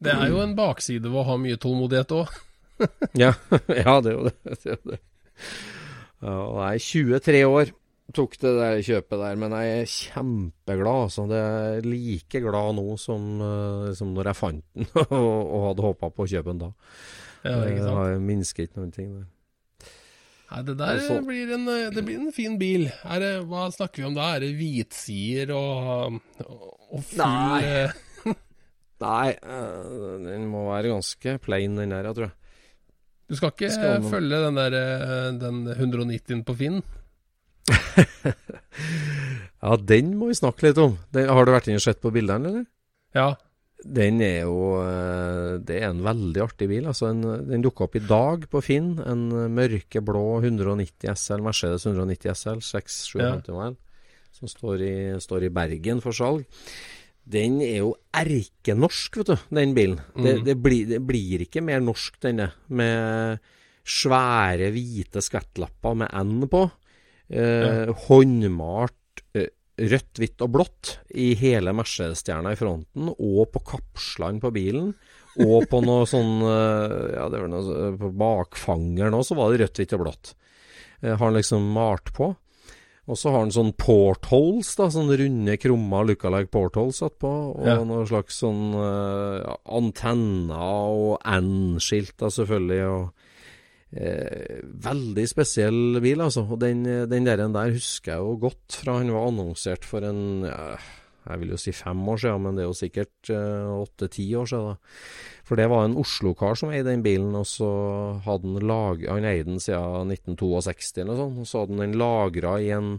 [0.00, 2.38] Det er jo en bakside ved å ha mye tålmodighet òg.
[3.12, 3.34] Ja,
[3.84, 4.36] ja, det er jo det.
[4.48, 5.00] det, er jo det.
[6.22, 7.70] Og jeg er 23 år,
[8.12, 11.02] tok det der kjøpet der, men jeg er kjempeglad.
[11.06, 11.26] Altså.
[11.30, 15.86] Det er like glad nå som, eh, som når jeg fant den og, og hadde
[15.86, 16.70] håpa på å kjøpe den da.
[17.46, 17.94] Ja, det sant?
[17.96, 19.28] har minsket ikke noen ting der.
[20.50, 22.88] Nei, det der Altså- blir en, eh, det blir en fin bil.
[23.06, 24.32] Er det, hva snakker vi om da?
[24.34, 27.62] Er det hvitsider og, og full Nei.
[27.64, 27.92] eh,
[29.06, 32.36] Nei, eh, den må være ganske plain, den der, jeg tror jeg.
[33.30, 36.82] Du skal ikke Skal følge den der eh, den 190-en på Finn?
[39.60, 40.94] Ja, den må vi snakke litt om.
[41.12, 42.62] Den, har du vært inne og sett på bildene, eller?
[43.12, 43.26] Ja.
[43.80, 46.86] Den er jo eh, Det er en veldig artig bil.
[46.88, 48.94] Altså en, den dukka opp i dag på Finn.
[49.04, 53.76] En mørkeblå 190 SL, Mercedes 190 SL, 657 mil,
[54.36, 56.48] som står i, står i Bergen for salg.
[57.30, 60.00] Den er jo erkenorsk, vet du, den bilen.
[60.16, 60.44] Det, Mm.
[60.48, 63.38] det, blir, det blir ikke mer norsk, denne, med
[63.86, 66.64] svære, hvite skvettlapper med N på.
[67.30, 69.46] Eh, Håndmalt eh,
[69.78, 74.92] rødt, hvitt og blått i hele Mercedes-stjerna i fronten, og på kapslene på bilen.
[75.40, 79.62] Og på noe sånn eh, Ja, det var noe På bakfangeren òg, så var det
[79.62, 80.32] rødt, hvitt og blått.
[81.02, 82.32] Eh, har han liksom malt på.
[83.10, 87.32] Og så har han sånn portholes, da, sånn runde, krumma lookalike portholes attpå.
[87.58, 87.80] Og Ja.
[87.82, 92.84] noen slags sånn uh, antenner og N-skilt, da, selvfølgelig.
[92.94, 93.10] og
[93.90, 96.44] Eh, veldig spesiell bil, altså.
[96.46, 100.44] Og den, den der, der husker jeg jo godt fra han var annonsert for en
[100.46, 100.76] ja,
[101.26, 104.70] Jeg vil jo si fem år siden, men det er jo sikkert åtte-ti år siden.
[104.72, 104.76] da.
[105.46, 107.70] For det var en Oslo-kar som eide den bilen, og så
[108.24, 111.40] hadde han lag, Han eide den siden 1962 eller noe sånt.
[111.42, 112.94] Og så hadde han den lagra i en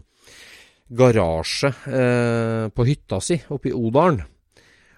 [0.92, 4.20] garasje eh, på hytta si oppe i Odalen.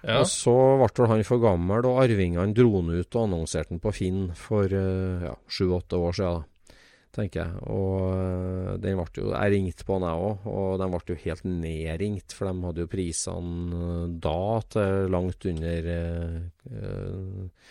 [0.03, 0.19] ja.
[0.19, 3.93] Og så ble han for gammel, og arvingene dro den ut og annonserte den på
[3.95, 6.54] Finn for eh, ja, sju-åtte år siden, da,
[7.15, 7.65] tenker jeg.
[7.71, 11.19] Og eh, den ble jo Jeg ringte på den, jeg òg, og den ble jo
[11.25, 14.39] helt nedringt, for de hadde jo prisene eh, da
[14.75, 16.39] til langt under eh,
[16.71, 17.61] eh,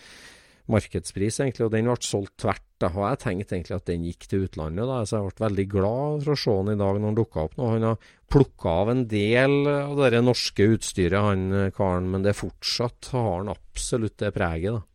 [0.75, 2.65] markedspris, egentlig, og den ble solgt tvert.
[2.81, 5.67] da, Og jeg tenkte egentlig at den gikk til utlandet, da, så jeg ble veldig
[5.77, 7.69] glad for å se den i dag når den dukka opp nå.
[7.75, 13.13] Han har plukka av en del av det norske utstyret, han karen, men det fortsatt
[13.13, 14.94] har han absolutt det preget, da.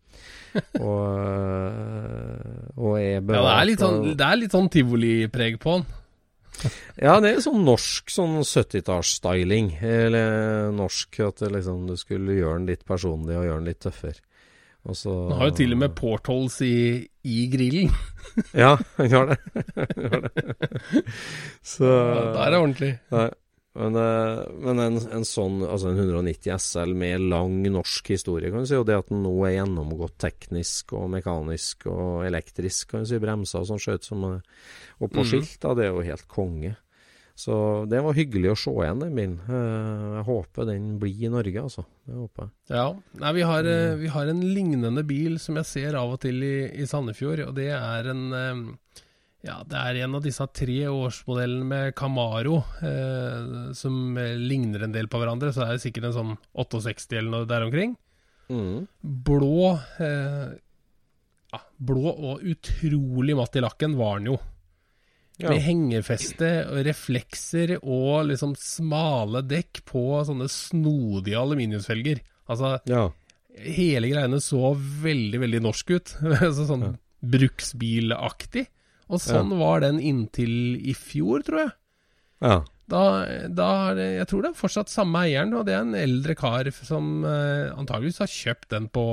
[0.88, 5.89] og, øh, og er ja, det er litt sånn, er litt sånn tivolipreg på den.
[7.00, 9.72] Ja, det er sånn norsk sånn 70-tallsstyling.
[9.86, 14.20] Eller norsk at liksom, du skulle gjøre den litt personlig og gjøre den litt tøffere.
[14.88, 16.76] Og så Den har jo til og med portholes i,
[17.28, 17.91] i grillen.
[18.56, 19.38] Ja, han har det.
[20.00, 21.04] Det.
[21.66, 22.93] Så Da er ordentlig.
[23.12, 23.28] Nei.
[23.80, 28.65] Men, eh, men en, en sånn, altså en 190 SL med lang norsk historie, kan
[28.65, 33.05] du si, og det at den nå er gjennomgått teknisk og mekanisk og elektrisk, kan
[33.05, 34.61] du si, bremser og sånn skjøt som eh,
[34.99, 35.27] Og på mm.
[35.32, 36.75] skilt, da, det er jo helt konge.
[37.39, 37.55] Så
[37.88, 39.38] det var hyggelig å se igjen den bilen.
[39.47, 41.86] Eh, Jeg håper den blir i Norge, altså.
[42.03, 42.51] Det håper jeg.
[42.75, 42.88] Ja.
[43.23, 43.99] Nei, vi har, Mm.
[44.01, 47.55] vi har en lignende bil som jeg ser av og til i, i Sandefjord, og
[47.55, 48.25] det er en
[49.45, 55.07] ja, det er en av disse tre årsmodellene med Camaro eh, som ligner en del
[55.11, 55.53] på hverandre.
[55.55, 57.95] Så er det sikkert en sånn 68 eller noe der omkring.
[58.49, 58.87] Mm.
[58.99, 60.47] Blå eh,
[61.53, 64.39] ja, Blå og utrolig matt i lakken var den jo.
[65.39, 65.53] Ja.
[65.53, 72.19] Med hengefeste og reflekser og liksom smale dekk på sånne snodige aluminiumsfelger.
[72.51, 73.05] Altså, ja.
[73.55, 76.11] hele greiene så veldig, veldig norsk ut.
[76.59, 78.65] sånn bruksbilaktig.
[79.10, 81.72] Og sånn var den inntil i fjor, tror jeg.
[82.45, 82.60] Ja.
[82.89, 83.01] Da,
[83.53, 86.70] da det, Jeg tror det er fortsatt samme eieren, og det er en eldre kar
[86.74, 89.03] som eh, antageligvis har kjøpt den på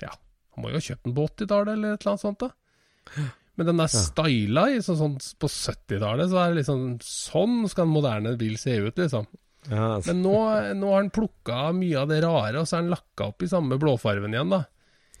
[0.00, 0.12] ja,
[0.54, 3.26] Han må jo ha kjøpt den på 80-tallet eller et eller annet sånt, da.
[3.56, 7.86] Men den er styla i sånn, sånn på 70-tallet, så er det liksom Sånn skal
[7.86, 9.28] en moderne bil se ut, liksom.
[9.66, 10.12] Ja, altså.
[10.12, 10.38] Men nå,
[10.78, 13.50] nå har han plukka mye av det rare, og så er han lakka opp i
[13.50, 14.62] samme blåfarven igjen, da.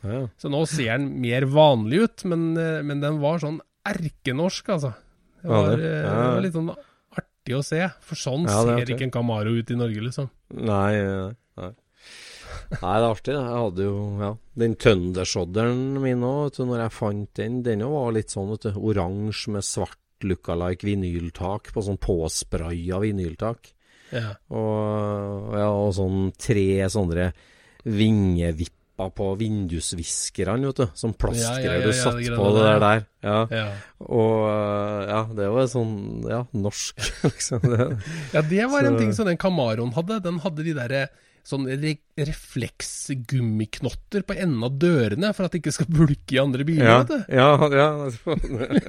[0.06, 0.20] ja.
[0.40, 3.58] Så nå ser den mer vanlig ut, men, eh, men den var sånn
[3.92, 4.92] erkenorsk, altså.
[5.42, 5.84] Det Ja, var, det.
[5.86, 6.12] eh, Ja.
[6.16, 6.70] det var litt sånn
[7.16, 10.30] artig å se, for sånn Ja, er ser ikke en Camaro ut i Norge, liksom.
[10.54, 11.72] Nei, nei, nei.
[12.70, 13.34] Det er artig.
[13.34, 17.62] Jeg hadde jo ja, den Thundershodderen min òg, når jeg fant den.
[17.62, 18.80] Den var litt sånn, vet du.
[18.80, 23.72] Oransje med svart lookalike vinyltak på sånn påspraya vinyltak.
[24.10, 24.34] Ja.
[24.50, 27.32] Og, ja, og sånn tre sånne
[28.96, 30.86] vingevipper på vindusviskerne, vet du.
[30.94, 33.04] Som plastgreier Ja, ja, ja, du ja, satt det på det der, der.
[33.22, 33.46] Ja.
[33.50, 33.72] Ja.
[34.00, 34.48] Og
[35.08, 37.60] ja, det var sånn ja, norsk, liksom.
[37.62, 37.98] Det.
[38.32, 40.20] ja, det var en ting som den Camaroen hadde.
[40.24, 41.08] Den hadde de derre
[41.46, 46.64] sånn re refleksgummiknotter på enden av dørene for at det ikke skal bulke i andre
[46.66, 47.18] biler, Ja, vet du.
[47.30, 48.10] ja, ja,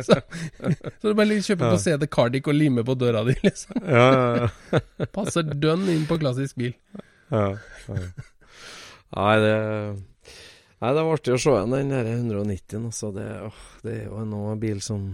[0.97, 3.77] Så du bare kjøper på CD Cardic og limer på døra di, liksom.
[3.85, 4.79] ja, ja, ja.
[5.13, 6.73] Passer dønn inn på klassisk bil.
[7.29, 7.53] Ja,
[7.91, 8.01] ja.
[9.15, 9.55] Nei, det
[10.77, 12.83] Nei, det var artig å se igjen den der 190-en.
[12.91, 15.07] Altså, det, åh, det er jo en bil som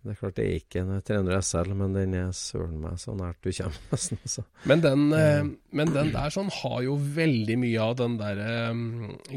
[0.00, 3.12] Det er klart det er ikke en 300 SL, men den er søren meg så
[3.18, 4.20] nært du kommer, nesten.
[4.24, 4.44] Altså.
[4.70, 8.84] Men den, eh, men den der sånn har jo veldig mye av den der eh,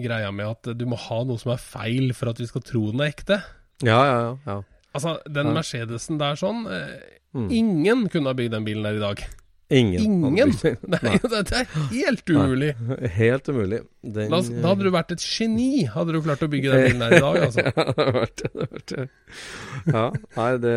[0.05, 2.85] greia med at du må ha noe som er feil for at vi skal tro
[2.93, 3.41] den er ekte.
[3.83, 4.35] Ja, ja, ja.
[4.47, 4.59] ja.
[4.93, 5.57] Altså, den Ja.
[5.57, 7.45] Mercedesen der sånn eh, Mm.
[7.47, 9.21] Ingen kunne ha bygd den bilen der i dag.
[9.71, 10.01] Ingen.
[10.03, 10.51] Ingen!
[10.93, 10.99] Nei.
[11.05, 12.71] Nei, det er helt umulig.
[13.21, 13.79] Helt umulig.
[14.01, 17.03] Den, Da, da hadde du vært et geni, hadde du klart å bygge den bilen
[17.05, 17.65] der i dag, altså.
[17.67, 18.51] Ja, det hadde vært det.
[18.65, 18.93] vært.
[19.93, 20.05] Ja,
[20.37, 20.75] nei, det,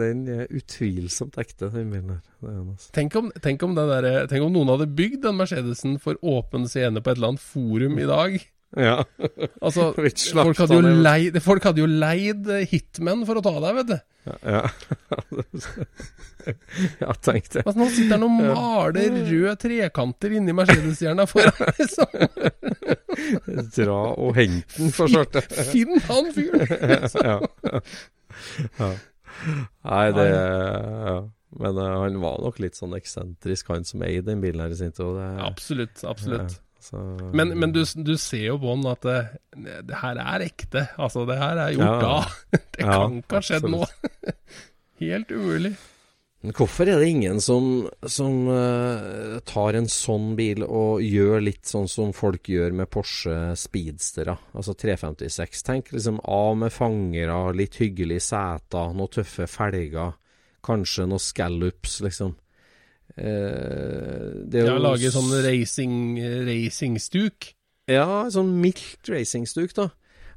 [0.00, 2.22] den er utvilsomt ekte, den bilen her.
[2.42, 2.88] Er altså.
[2.96, 7.02] Tenk om, tenk, om der, tenk om noen hadde bygd den Mercedesen for åpen scene
[7.04, 8.40] på et eller annet forum i dag.
[8.76, 9.02] Ja.
[9.60, 9.90] Altså,
[10.46, 13.98] folk hadde, jo leid, folk hadde jo leid hitmen for å ta deg, vet du.
[14.22, 14.60] Ja,
[17.02, 17.64] ja tenk det.
[17.66, 22.10] Altså, nå sitter han og maler røde trekanter inni Mercedes-stjerna foran, liksom.
[23.76, 25.44] Dra og hente den for svarte.
[25.72, 26.66] Finn han fyren!
[27.20, 27.38] ja.
[28.80, 28.90] ja.
[29.82, 31.20] Nei, det ja.
[31.60, 34.78] Men uh, han var nok litt sånn eksentrisk, han som eide den bilen her i
[34.78, 35.18] sin tid.
[35.44, 36.56] Absolutt, absolutt.
[36.82, 36.98] Så,
[37.30, 40.88] Men, men du, du ser jo på den at det, det her er ekte.
[40.98, 42.02] Altså, det her er gjort Ja.
[42.02, 42.58] da.
[42.72, 43.82] Det Ja, kan ikke ha skjedd nå.
[45.02, 45.72] Helt umulig.
[46.42, 47.66] Men hvorfor er det ingen som,
[48.10, 53.52] som uh, tar en sånn bil og gjør litt sånn som folk gjør med Porsche
[53.60, 55.62] Speedster, altså 356?
[55.68, 60.16] Tenk liksom av med fangere, litt hyggelige seter, noen tøffe felger,
[60.66, 62.34] kanskje noen scallops, liksom.
[63.18, 67.54] Eh, det lager s- sånn racing, racingstuk.
[67.90, 69.90] Ja, sånn mildt racingstuk, da.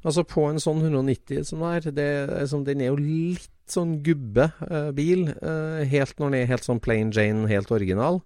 [0.04, 2.08] Altså på en sånn 190 som det er, det
[2.42, 5.28] er som, den er jo litt sånn gubbebil.
[5.42, 8.22] Eh, helt når den er helt sånn plain Jane, helt original.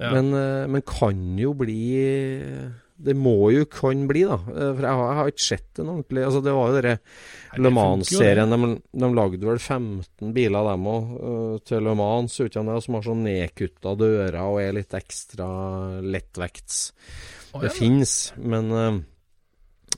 [0.00, 0.10] Ja.
[0.12, 2.40] Men, eh, men kan jo bli
[2.96, 4.36] Det må jo kan bli, da.
[4.38, 6.22] Eh, For jeg har, jeg har ikke sett den ordentlig.
[6.28, 6.92] Altså Det var jo dere
[7.58, 8.54] Le Mans-serien.
[8.54, 8.68] De,
[9.02, 11.10] de lagde vel 15 biler, dem òg,
[11.66, 15.48] til Le Mans, uten det, som har sånn nedkutta dører og er litt ekstra
[16.06, 16.80] lettvekts.
[17.54, 19.02] Å, Det fins, men uh,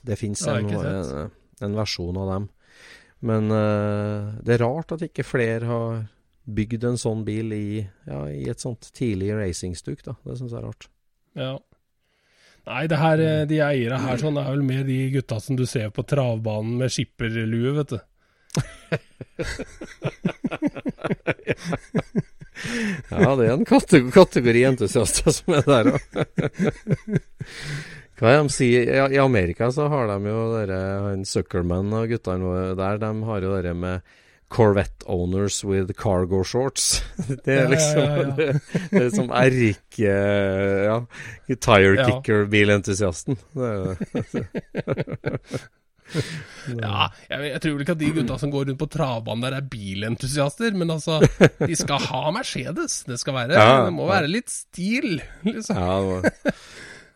[0.05, 1.31] det fins en, en,
[1.65, 2.51] en versjon av dem.
[3.29, 6.03] Men uh, det er rart at ikke flere har
[6.47, 10.17] bygd en sånn bil i, ja, i et sånt tidlig racingstuk, da.
[10.25, 10.89] Det syns jeg er rart.
[11.37, 11.55] Ja.
[12.67, 15.65] Nei, det her, eh, de eierne her sånn er vel mer de gutta som du
[15.69, 17.99] ser på travbanen med skipperlue, vet du.
[23.07, 26.01] Ja, det er en kategori, kategori entusiaster som er der òg.
[28.17, 28.89] Hva er de sier?
[29.13, 33.53] I Amerika så har de jo dere han Zuckerman og guttene der, de har jo
[33.53, 34.15] dere med
[34.49, 37.01] Corvette owners with cargo shorts.
[37.45, 38.35] Det Ja, er ja, liksom ja, ja.
[38.37, 40.13] Det, det er som erke...
[40.87, 40.99] Ja,
[41.59, 42.05] tire Ja.
[42.07, 43.37] kicker-bilentusiasten.
[43.57, 43.97] Er.
[46.71, 49.57] Ja, jeg, jeg tror vel ikke at de gutta som går rundt på travbanen der
[49.57, 51.17] er bilentusiaster, men altså,
[51.59, 53.01] de skal ha Mercedes.
[53.07, 54.13] Det skal være, Ja, det må ja.
[54.13, 55.75] være litt stil, liksom.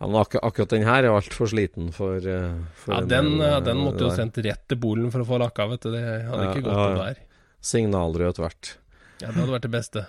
[0.02, 3.28] Ja, men akkurat, akkurat den her er altfor sliten for, eh, for Ja, en den,
[3.38, 4.16] del, eh, eh, den måtte jo der.
[4.18, 5.92] sendt rett til Polen for å få lakka, vet du.
[5.94, 7.04] Det hadde Ja, ikke gått ja, ja.
[7.06, 7.20] der.
[7.62, 8.72] Signalrødt vært.
[9.22, 10.08] Ja, det hadde vært det beste.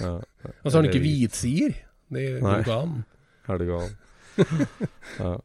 [0.00, 1.36] Ja, Og så har den ikke hvit.
[1.36, 1.76] hvitsider.
[2.16, 2.96] Det går ikke an.
[3.52, 3.92] Er det gal?
[5.20, 5.36] ja.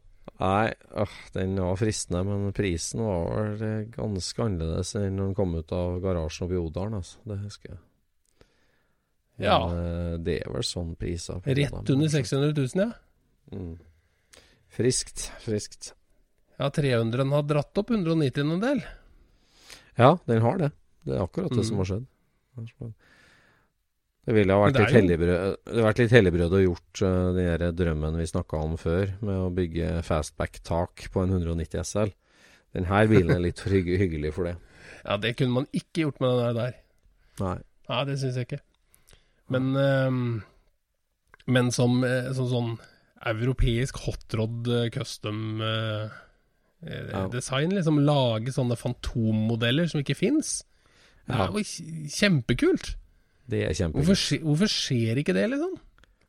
[0.42, 5.52] Nei, øh, den var fristende, men prisen var vel ganske annerledes enn når den kom
[5.54, 7.20] ut av garasjen oppe i Odalen, altså.
[7.28, 7.78] Det husker jeg.
[9.44, 9.60] Ja.
[9.68, 10.16] Men, ja.
[10.24, 11.38] det er vel sånn priser.
[11.46, 12.24] Rett under altså.
[12.24, 12.90] 600 000, ja.
[13.50, 13.78] Mm.
[14.72, 15.92] Friskt, friskt.
[16.58, 18.82] Ja, 300-en har dratt opp 190 en del.
[19.98, 20.70] Ja, den har det.
[21.04, 21.68] Det er akkurat det Mm.
[21.68, 22.06] som har skjedd.
[24.22, 27.48] Det ville ha vært litt helligbrød Det har vært litt helligbrød å gjort uh, den
[27.58, 32.12] der drømmen vi snakka om før, med å bygge fastback-tak på en 190 SL.
[32.72, 34.56] Den her bilen er litt hygg hyggelig for det.
[35.02, 36.74] Ja, det kunne man ikke gjort med den der.
[37.40, 37.56] Nei.
[37.88, 38.60] Nei, det syns jeg ikke.
[39.50, 40.44] Men, um,
[41.50, 42.68] men som eh, som sånn
[43.30, 46.10] europeisk hotrod eh, custom eh,
[46.86, 47.28] eh, Ja.
[47.30, 50.62] design, liksom lage sånne fantommodeller som ikke fins.
[51.26, 51.62] Det er jo
[52.10, 52.96] kjempekult.
[53.46, 54.08] Det er kjempekult.
[54.08, 55.76] Hvorfor, hvorfor skjer ikke det, liksom?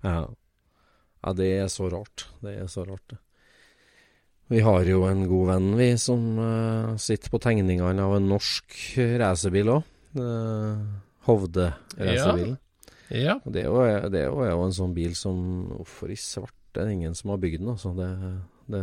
[0.04, 0.28] Ja.
[1.24, 2.28] ja, det er så rart.
[2.44, 3.20] Det er så rart, det.
[4.52, 8.76] Vi har jo en god venn, vi, som uh, sitter på tegningene av en norsk
[9.22, 9.88] racerbil òg.
[11.26, 12.58] Hovde-racerbilen.
[12.60, 12.60] Ja.
[13.14, 13.38] Ja.
[13.46, 15.38] Det er jo, det er jo, er jo en sånn bil som
[15.70, 17.92] Hvorfor i svarte er ingen som har bygd den, altså.
[17.98, 18.10] Det,
[18.74, 18.82] det,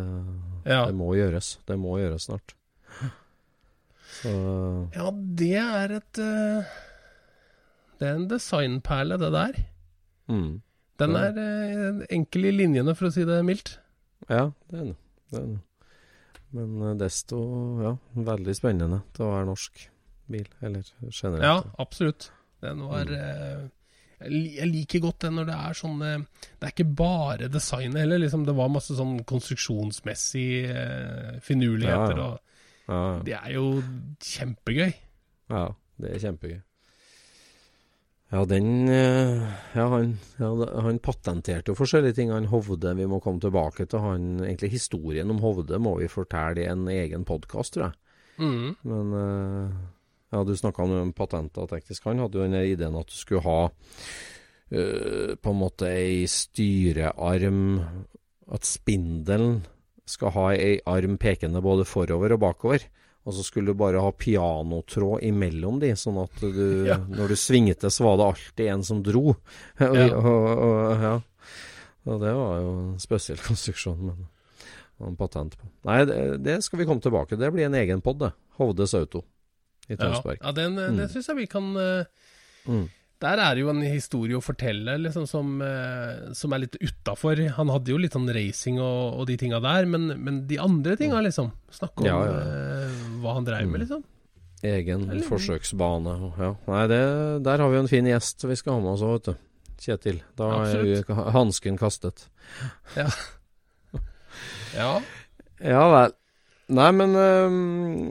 [0.70, 0.84] Ja.
[0.86, 1.58] det må gjøres.
[1.66, 2.54] Det må gjøres snart.
[4.20, 4.30] Så
[4.94, 6.70] ja, det er et eh,
[8.00, 9.60] Det er en designperle, det der.
[10.28, 10.60] mm.
[11.00, 13.78] Den er eh, enkel i linjene, for å si det mildt.
[14.28, 14.96] Ja, det er det.
[15.32, 15.86] det, det.
[16.52, 17.38] Men eh, desto
[17.80, 19.86] Ja, veldig spennende til å være norsk
[20.30, 21.42] bil, eller generelt.
[21.46, 22.30] Ja, absolutt.
[22.60, 23.70] Den var Mm.
[24.20, 28.20] Jeg liker godt det når det er sånn Det er ikke bare designet heller.
[28.20, 32.18] Liksom, det var masse sånn konstruksjonsmessig eh, finurligheter.
[32.18, 32.46] Ja, ja.
[32.90, 33.68] Ja, det er jo
[34.24, 34.90] kjempegøy.
[35.52, 35.68] ja,
[36.00, 36.58] det er kjempegøy.
[38.30, 39.42] Ja, den eh,
[39.74, 42.30] Ja, han, han patenterte jo forskjellige ting.
[42.30, 46.62] Han Hovde Vi må komme tilbake til han Egentlig historien om Hovde må vi fortelle
[46.62, 47.96] i en egen podkast, tror jeg.
[48.38, 48.76] Mm.
[48.86, 49.80] Men eh,
[50.30, 52.04] ja, du snakka om patenter teknisk.
[52.06, 57.80] Han hadde jo den ideen at du skulle ha uh, på en måte ei styrearm
[58.50, 59.60] At spindelen
[60.10, 62.86] skal ha ei arm pekende både forover og bakover.
[63.28, 66.96] Og så skulle du bare ha pianotråd imellom de, sånn at du Ja.
[66.98, 69.34] Når du svingte, så var det alltid en som dro.
[69.86, 70.08] og, Ja.
[70.16, 71.12] og, og, ja.
[72.06, 74.24] og det var jo en spesiell konstruksjon, men
[75.00, 75.68] en patent på.
[75.88, 77.40] Nei, det, det skal vi komme tilbake til.
[77.40, 78.34] Det blir en egen pod, det.
[78.58, 79.22] Hovdes Auto
[79.90, 80.38] i Ja, Tønsberg.
[80.40, 80.96] ja den, eh, Mm.
[81.02, 82.04] det syns jeg vi kan eh,
[82.68, 82.88] Mm.
[83.20, 87.36] Der er det jo en historie å fortelle liksom, som, eh, som er litt utafor.
[87.56, 90.96] Han hadde jo litt sånn racing og, og de tinga der, men, men de andre
[90.96, 91.50] tinga, liksom.
[91.70, 92.88] Snakke om Ja, ja.
[93.20, 93.84] hva han dreiv med, Mm.
[93.84, 94.04] liksom.
[94.62, 96.14] Egen Eller- forsøksbane.
[96.38, 96.54] Ja.
[96.66, 99.24] Nei, det, der har vi en fin gjest vi skal ha med oss òg, vet
[99.24, 99.36] du.
[99.80, 100.22] Kjetil.
[100.36, 101.08] Da er Absolutt.
[101.08, 102.26] jo hansken kastet.
[102.96, 103.08] Ja.
[105.60, 106.12] Ja vel.
[106.70, 108.10] Nei, men øh,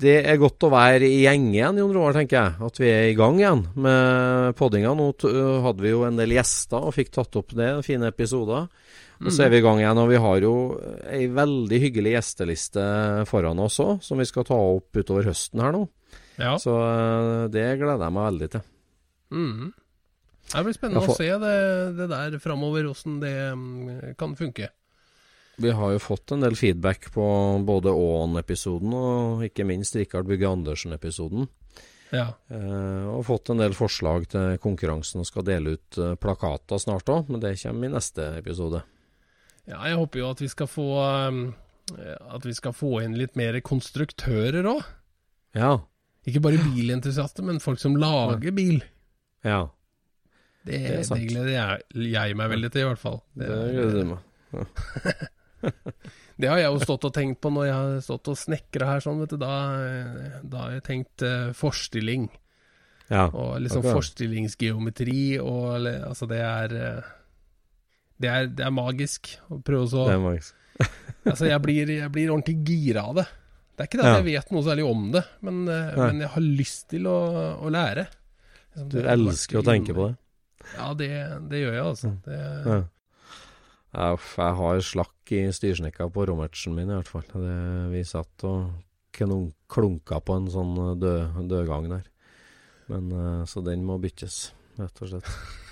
[0.00, 2.54] det er godt å være i gjeng igjen, Jon Roar, tenker jeg.
[2.70, 4.94] At vi er i gang igjen med poddinga.
[4.96, 7.68] Nå øh, hadde vi jo en del gjester og fikk tatt opp det.
[7.84, 8.70] Fine episoder.
[9.20, 10.52] Og så er vi i gang igjen, og vi har jo
[11.12, 12.84] ei veldig hyggelig gjesteliste
[13.28, 15.82] foran oss òg, som vi skal ta opp utover høsten her nå.
[16.40, 16.54] ja.
[16.56, 18.64] Så øh, det gleder jeg meg veldig til.
[19.36, 19.66] Mm.
[20.50, 21.56] Det blir spennende får- å se det,
[22.00, 24.70] det der framover, åssen det mm, kan funke.
[25.60, 27.24] Vi har jo fått en del feedback på
[27.68, 31.48] både Aan-episoden og ikke minst Rikard Bygge Andersen-episoden.
[32.10, 32.30] Ja.
[32.48, 37.10] Eh, og fått en del forslag til konkurransen og skal dele ut eh, plakater snart
[37.12, 38.80] òg, men det kommer i neste episode.
[39.68, 40.86] ja, jeg håper jo at vi skal få
[41.28, 41.42] um,
[42.32, 44.80] At vi skal få inn litt mer konstruktører òg.
[45.58, 45.74] Ja.
[46.24, 48.80] Ikke bare bilentusiaster, men folk som lager bil.
[49.44, 49.66] Ja.
[50.64, 51.84] Det, Det det, gleder jeg,
[52.14, 53.20] jeg meg veldig til, i hvert fall.
[53.34, 54.24] Det gleder du meg.
[56.40, 59.02] Det har jeg jo stått og tenkt på når jeg har stått og snekra her,
[59.04, 59.40] sånn, vet du.
[59.42, 59.54] Da,
[60.40, 62.30] da har jeg tenkt uh, forstilling.
[63.10, 63.26] Ja.
[63.28, 63.96] Og liksom okay.
[63.98, 67.08] forstillingsgeometri og Altså, det er eh,
[68.20, 70.56] det er, det er magisk å prøve så Det er magisk.
[71.30, 73.26] Altså, jeg blir, jeg blir ordentlig gira av det.
[73.74, 74.20] Det er ikke det at Ja.
[74.20, 77.18] jeg vet noe særlig om det, men, eh, men jeg har lyst til å,
[77.60, 78.06] å lære.
[78.70, 80.16] Liksom, Du elsker å tenke på det.
[80.76, 81.10] Ja, det,
[81.50, 82.14] det gjør jeg, altså.
[82.24, 82.40] Det,
[82.70, 82.78] Ja.
[83.90, 87.24] Ja, uff, jeg har slakk i styrsnekka på Romertsen min, i hvert fall.
[87.32, 87.56] Det,
[87.90, 88.58] vi satt og
[89.16, 92.04] klunka på en sånn eh, død, dødgang der.
[92.90, 94.36] Men, eh, så den må byttes,
[94.78, 95.28] rett og slett.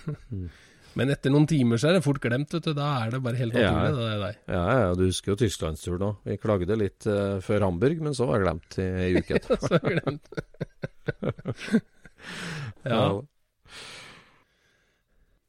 [0.98, 2.72] Men etter noen timer så er det fort glemt, vet du.
[2.74, 3.70] Da er det bare helt Ja.
[3.70, 4.36] naturlig, det der.
[4.50, 6.14] Ja, ja, du husker jo Tysklandsturen òg.
[6.26, 9.62] Vi klagde litt uh, før Hamburg, men så var det glemt i ei uke etterpå.
[9.62, 10.26] Så det glemt.
[12.82, 12.96] ja.
[12.96, 13.22] Ja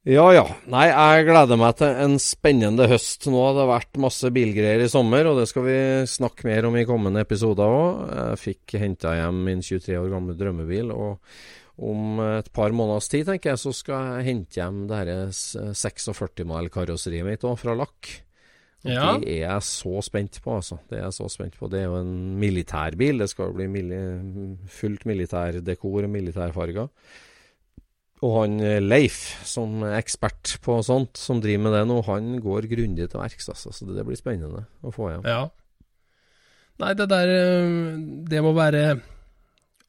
[0.07, 0.25] ja.
[0.35, 0.45] ja.
[0.71, 3.27] Nei, jeg gleder meg til en spennende høst.
[3.31, 5.79] Nå har det vært masse bilgreier i sommer, og det skal vi
[6.09, 8.03] snakke mer om i kommende episoder òg.
[8.13, 11.19] Jeg fikk henta hjem min 23 år gamle drømmebil, og
[11.79, 16.67] om et par måneders tid, tenker jeg, så skal jeg hente hjem det dette 46-mal
[16.73, 18.11] karosseriet mitt òg, fra lakk.
[18.87, 19.17] Ja.
[19.19, 20.77] Det er jeg så spent på, altså.
[20.87, 21.67] Det er jeg så spent på.
[21.71, 23.19] Det er jo en militærbil.
[23.19, 23.97] Det skal jo bli mili
[24.71, 26.87] fullt militærdekor og militærfarger.
[28.21, 32.33] Og han eh, Leif, som er ekspert på sånt, som driver med det nå, han
[32.43, 33.71] går grundig til verks, altså.
[33.71, 35.23] Så det blir spennende å få hjem.
[35.29, 35.45] Ja.
[36.79, 37.93] Nei, det der eh,
[38.31, 38.83] Det må være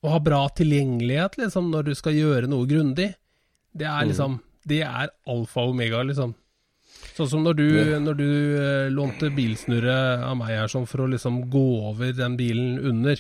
[0.00, 3.10] å ha bra tilgjengelighet, liksom, når du skal gjøre noe grundig.
[3.76, 4.08] Det er Mm.
[4.12, 6.34] liksom Det er alfa og omega, liksom.
[7.16, 7.98] Sånn som når du, Ja.
[7.98, 12.36] når du eh, lånte bilsnurre av meg her sånn for å liksom gå over den
[12.36, 13.16] bilen under.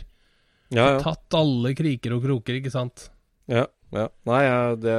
[0.70, 1.00] Ja, ja.
[1.00, 3.08] Tatt alle kriker og kroker, ikke sant.
[3.48, 4.08] Ja, ja.
[4.30, 4.42] Nei,
[4.82, 4.98] det,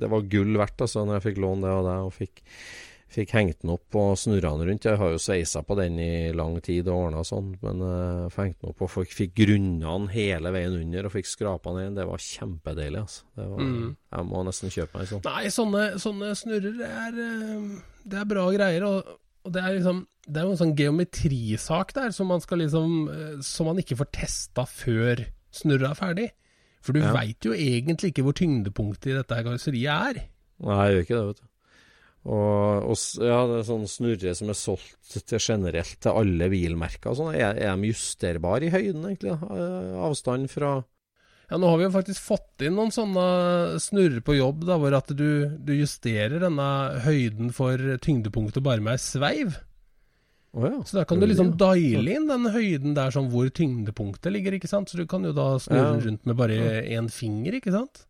[0.00, 2.40] det var gull verdt, altså, når jeg fikk låne det av deg og fikk,
[3.10, 4.86] fikk hengt den opp og snurra den rundt.
[4.86, 8.54] Jeg har jo sveisa på den i lang tid og ordna sånn, men uh, fikk
[8.60, 11.98] den opp og fikk, fikk grunna den hele veien under og fikk skrapa den inn.
[11.98, 13.26] Det var kjempedeilig, altså.
[13.34, 13.96] Det var, Mm.
[14.14, 15.24] Jeg må nesten kjøpe meg en sånn.
[15.26, 17.66] Nei, sånne, sånne snurrer det er, eh,
[18.14, 18.86] det er bra greier.
[18.86, 19.12] Og,
[19.44, 22.90] og det er liksom Det er jo en sånn geometrisak der som man skal liksom
[23.08, 26.26] eh, Som man ikke får testa før snurra er ferdig.
[26.80, 27.12] For du Ja.
[27.12, 30.22] veit jo egentlig ikke hvor tyngdepunktet i dette karosseriet er.
[30.64, 31.46] Nei, jeg gjør ikke det, vet du.
[32.20, 37.12] Og, og ja, det er sånn snurre som er solgt til generelt til alle bilmerker.
[37.12, 37.34] og Sånn.
[37.34, 39.32] Er, er de justerbare i høyden, egentlig?
[39.40, 39.54] da?
[39.56, 40.74] Eh, Avstand fra
[41.50, 43.24] Ja, nå har vi jo faktisk fått inn noen sånne
[43.82, 46.66] snurrer på jobb, da, hvor at du, du justerer denne
[47.06, 49.56] høyden for tyngdepunktet bare med ei sveiv.
[50.50, 50.78] Å ja.
[50.82, 54.68] Så da kan du liksom diale inn den høyden der sånn hvor tyngdepunktet ligger, ikke
[54.70, 54.90] sant.
[54.90, 56.06] Så du kan jo da snurre Ja.
[56.08, 58.06] rundt med bare én finger, ikke sant.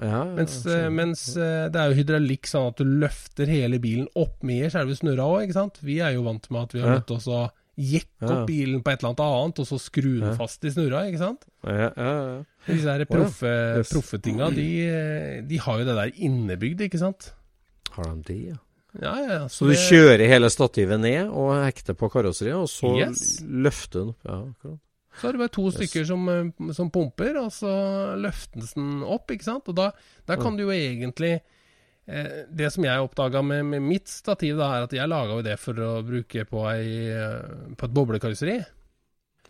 [0.00, 4.08] Ja, Mens, eh, mens eh, det er jo hydraulikk sånn at du løfter hele bilen
[4.16, 5.78] opp med selve snurra òg, ikke sant.
[5.84, 7.44] Vi er jo vant med at vi har nødt til å
[7.78, 11.04] jekke opp bilen på et eller annet annet, og så skru den fast i snurra,
[11.06, 11.44] ikke sant.
[11.66, 12.42] ja, ja, ja.
[12.66, 13.92] Disse her proffe, Yes.
[13.92, 17.32] proffetinga, de, eh, de har jo det der innebygd, ikke sant.
[17.92, 18.56] Har de det, ja?
[19.02, 19.44] Ja, ja, ja.
[19.48, 23.40] Så du det- kjører hele stativet ned og hekter på karosseriet, og så Yes.
[23.42, 24.18] løfter den opp?
[24.24, 24.78] Ja, akkurat.
[25.20, 25.74] Så er det bare to Yes.
[25.74, 27.72] stykker som, eh, som pumper, og så
[28.18, 29.68] løftes den opp, ikke sant.
[29.68, 29.90] Og da,
[30.26, 31.40] da kan du jo egentlig
[32.06, 35.42] eh, Det som jeg oppdaga med, med mitt stativ, da, er at jeg laga jo
[35.42, 38.58] det for å bruke på, ei, eh, på et boblekarosseri.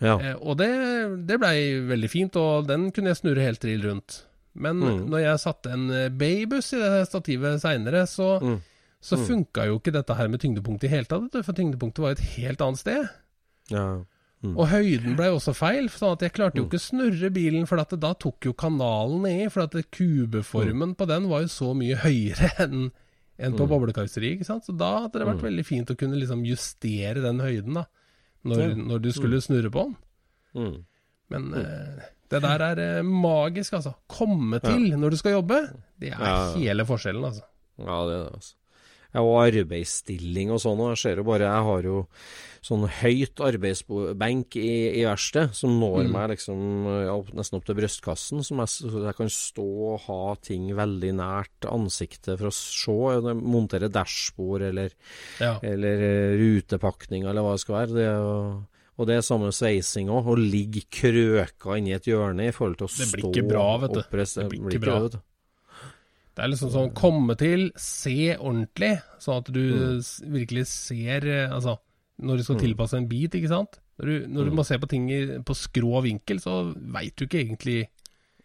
[0.00, 0.18] Ja.
[0.20, 4.22] Eh, og det, det blei veldig fint, og den kunne jeg snurre helt trill rundt.
[4.54, 5.08] Men Mm.
[5.10, 8.60] når jeg satte en Baybus i det stativet seinere, så, Mm.
[9.04, 9.24] Så Mm.
[9.28, 12.60] funka jo ikke dette her med tyngdepunkt i hele tatt, for tyngdepunktet var et helt
[12.64, 13.08] annet sted.
[13.70, 13.86] ja.
[14.44, 14.58] Mm.
[14.60, 16.68] Og høyden ble også feil, sånn at jeg klarte jo Mm.
[16.68, 21.28] ikke å snurre bilen, for da tok jo kanalen ned, For at kubeformen på den
[21.30, 22.92] var jo så mye høyere enn
[23.38, 23.68] enn på Mm.
[23.68, 24.64] boblekarosseriet, ikke sant.
[24.66, 25.48] Så da hadde det vært Mm.
[25.48, 27.86] veldig fint å kunne liksom justere den høyden, da.
[28.44, 28.74] Når, Ja.
[28.74, 29.96] når du skulle snurre på den.
[30.54, 30.84] Mm.
[31.30, 33.94] Men uh, det der er uh, magisk, altså.
[34.08, 36.52] Komme til når du skal jobbe, det er Ja.
[36.54, 37.42] hele forskjellen, altså.
[37.78, 38.54] Ja, det er det, altså.
[39.14, 40.80] Ja, og arbeidsstilling og sånn.
[40.90, 42.06] Jeg ser jo bare Jeg har jo
[42.64, 46.12] sånn høyt arbeidsbenk i, i verkstedet som når Mm.
[46.12, 46.60] meg liksom
[47.04, 48.42] ja, nesten opp til brystkassen.
[48.42, 53.34] Som jeg, så jeg kan stå og ha ting veldig nært ansiktet for å se.
[53.34, 54.90] Montere dashbord eller,
[55.40, 55.58] Ja.
[55.62, 57.94] eller eh, rutepakning eller hva det skal være.
[57.94, 58.64] Det er jo
[58.96, 60.24] og det er samme sveising òg.
[60.30, 63.76] Å ligge krøka inni et hjørne i forhold til å stå Det blir ikke bra,
[63.82, 64.02] vet du.
[64.02, 65.00] Det blir ikke bra.
[66.34, 70.00] Det, er liksom sånn komme til, se ordentlig, sånn at du Mm.
[70.32, 71.78] virkelig ser eh, Altså,
[72.20, 72.62] når du skal Mm.
[72.62, 73.78] tilpasse en bit, ikke sant.
[73.98, 74.56] Når du, når du Mm.
[74.56, 75.08] må se på ting
[75.44, 77.88] på skrå vinkel, så veit du ikke egentlig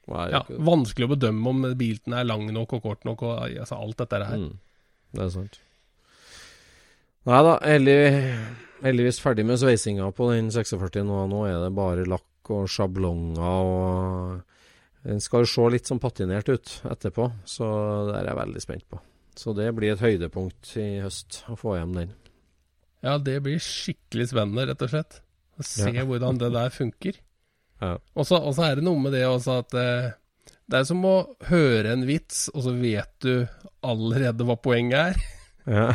[0.09, 3.97] Ja, vanskelig å bedømme om bilen er lang nok og kort nok og altså alt
[3.97, 4.37] dette her.
[4.37, 4.57] Mm,
[5.13, 5.59] det er sant.
[7.27, 7.97] Nei da, heldig,
[8.81, 11.27] heldigvis ferdig med sveisinga på den 46 nå.
[11.29, 14.41] Nå er det bare lakk og sjablonger og
[15.07, 17.67] Den skal se litt sånn patinert ut etterpå, så
[18.09, 18.99] det er jeg veldig spent på.
[19.39, 22.13] Så det blir et høydepunkt i høst, å få hjem den.
[23.05, 25.21] Ja, det blir skikkelig spennende, rett og slett.
[25.55, 26.03] Å se Ja.
[26.09, 27.19] hvordan det der funker.
[27.79, 27.95] Ja.
[28.19, 30.09] Og så er det noe med det også at eh,
[30.69, 31.15] det er som å
[31.47, 33.47] høre en vits, og så vet du
[33.85, 35.21] allerede hva poenget er.
[35.69, 35.91] Ja,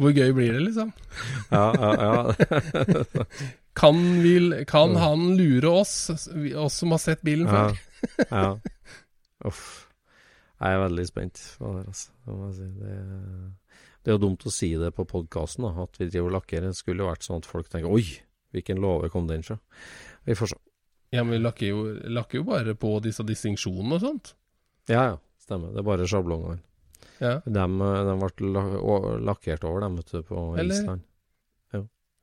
[0.00, 0.92] Hvor gøy blir det, liksom?
[1.52, 1.90] ja, ja.
[2.00, 3.24] ja.
[3.76, 7.66] Kan, vi, kan han lure oss, oss som har sett bilen ja.
[7.66, 7.89] før?
[8.30, 8.58] ja.
[9.48, 9.86] Uff.
[10.60, 12.10] Jeg er veldig spent det, altså.
[12.52, 12.66] Si.
[12.80, 12.96] det,
[14.04, 16.68] det er jo dumt å si det på podkasten, at vi driver og lakkerer.
[16.68, 18.04] Det skulle jo vært sånn at folk tenker Oi,
[18.52, 19.56] hvilken låve kom den fra?
[20.28, 20.58] Vi får se.
[21.16, 21.80] Ja, men vi lakker jo,
[22.12, 24.34] lakker jo bare på disse distinksjonene og sånt.
[24.92, 25.72] Ja ja, stemmer.
[25.74, 26.60] Det er bare sjablongene.
[27.20, 27.38] Ja.
[27.44, 28.62] De, de ble la,
[29.32, 31.06] lakkert over, dem, vet du, på Eller- Island.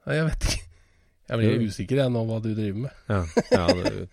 [0.08, 0.64] Nei, jeg vet ikke.
[1.28, 1.64] Jeg blir Jo.
[1.68, 3.00] usikker jeg nå hva du driver med.
[3.12, 3.18] Ja,
[3.52, 4.06] ja det,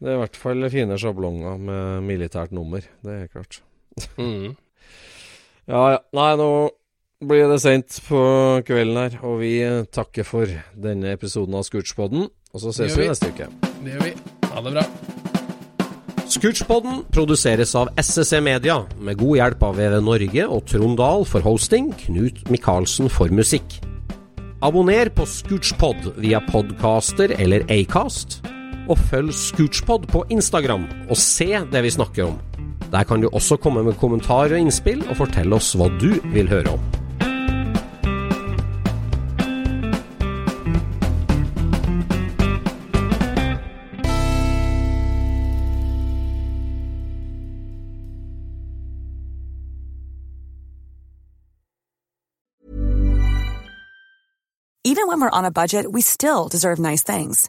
[0.00, 2.84] det er i hvert fall fine sjablonger med militært nummer.
[3.04, 3.62] Det er klart.
[4.18, 4.56] Mm.
[5.70, 5.98] Ja ja.
[6.16, 6.46] Nei, nå
[7.22, 8.20] blir det seint på
[8.66, 9.52] kvelden her, og vi
[9.92, 12.24] takker for denne episoden av Scootspodden.
[12.50, 13.10] Og så ses vi vi.
[13.12, 13.46] neste uke.
[13.84, 14.12] Det gjør vi.
[14.50, 14.84] Ha det bra.
[16.30, 21.44] Scootspodden produseres av SSC Media, med god hjelp av VV Norge og Trond Dahl for
[21.46, 23.78] hosting, Knut Micaelsen for musikk.
[24.66, 28.40] Abonner på Scootspod via podcaster eller Acast,
[28.90, 32.38] og følg Scootspod på Instagram og se det vi snakker om.
[32.90, 36.50] Der kan du også komme med kommentarer og innspill, og fortelle oss hva du vil
[36.50, 36.82] høre om.
[54.82, 57.48] Even when we're on a budget, we still deserve nice things.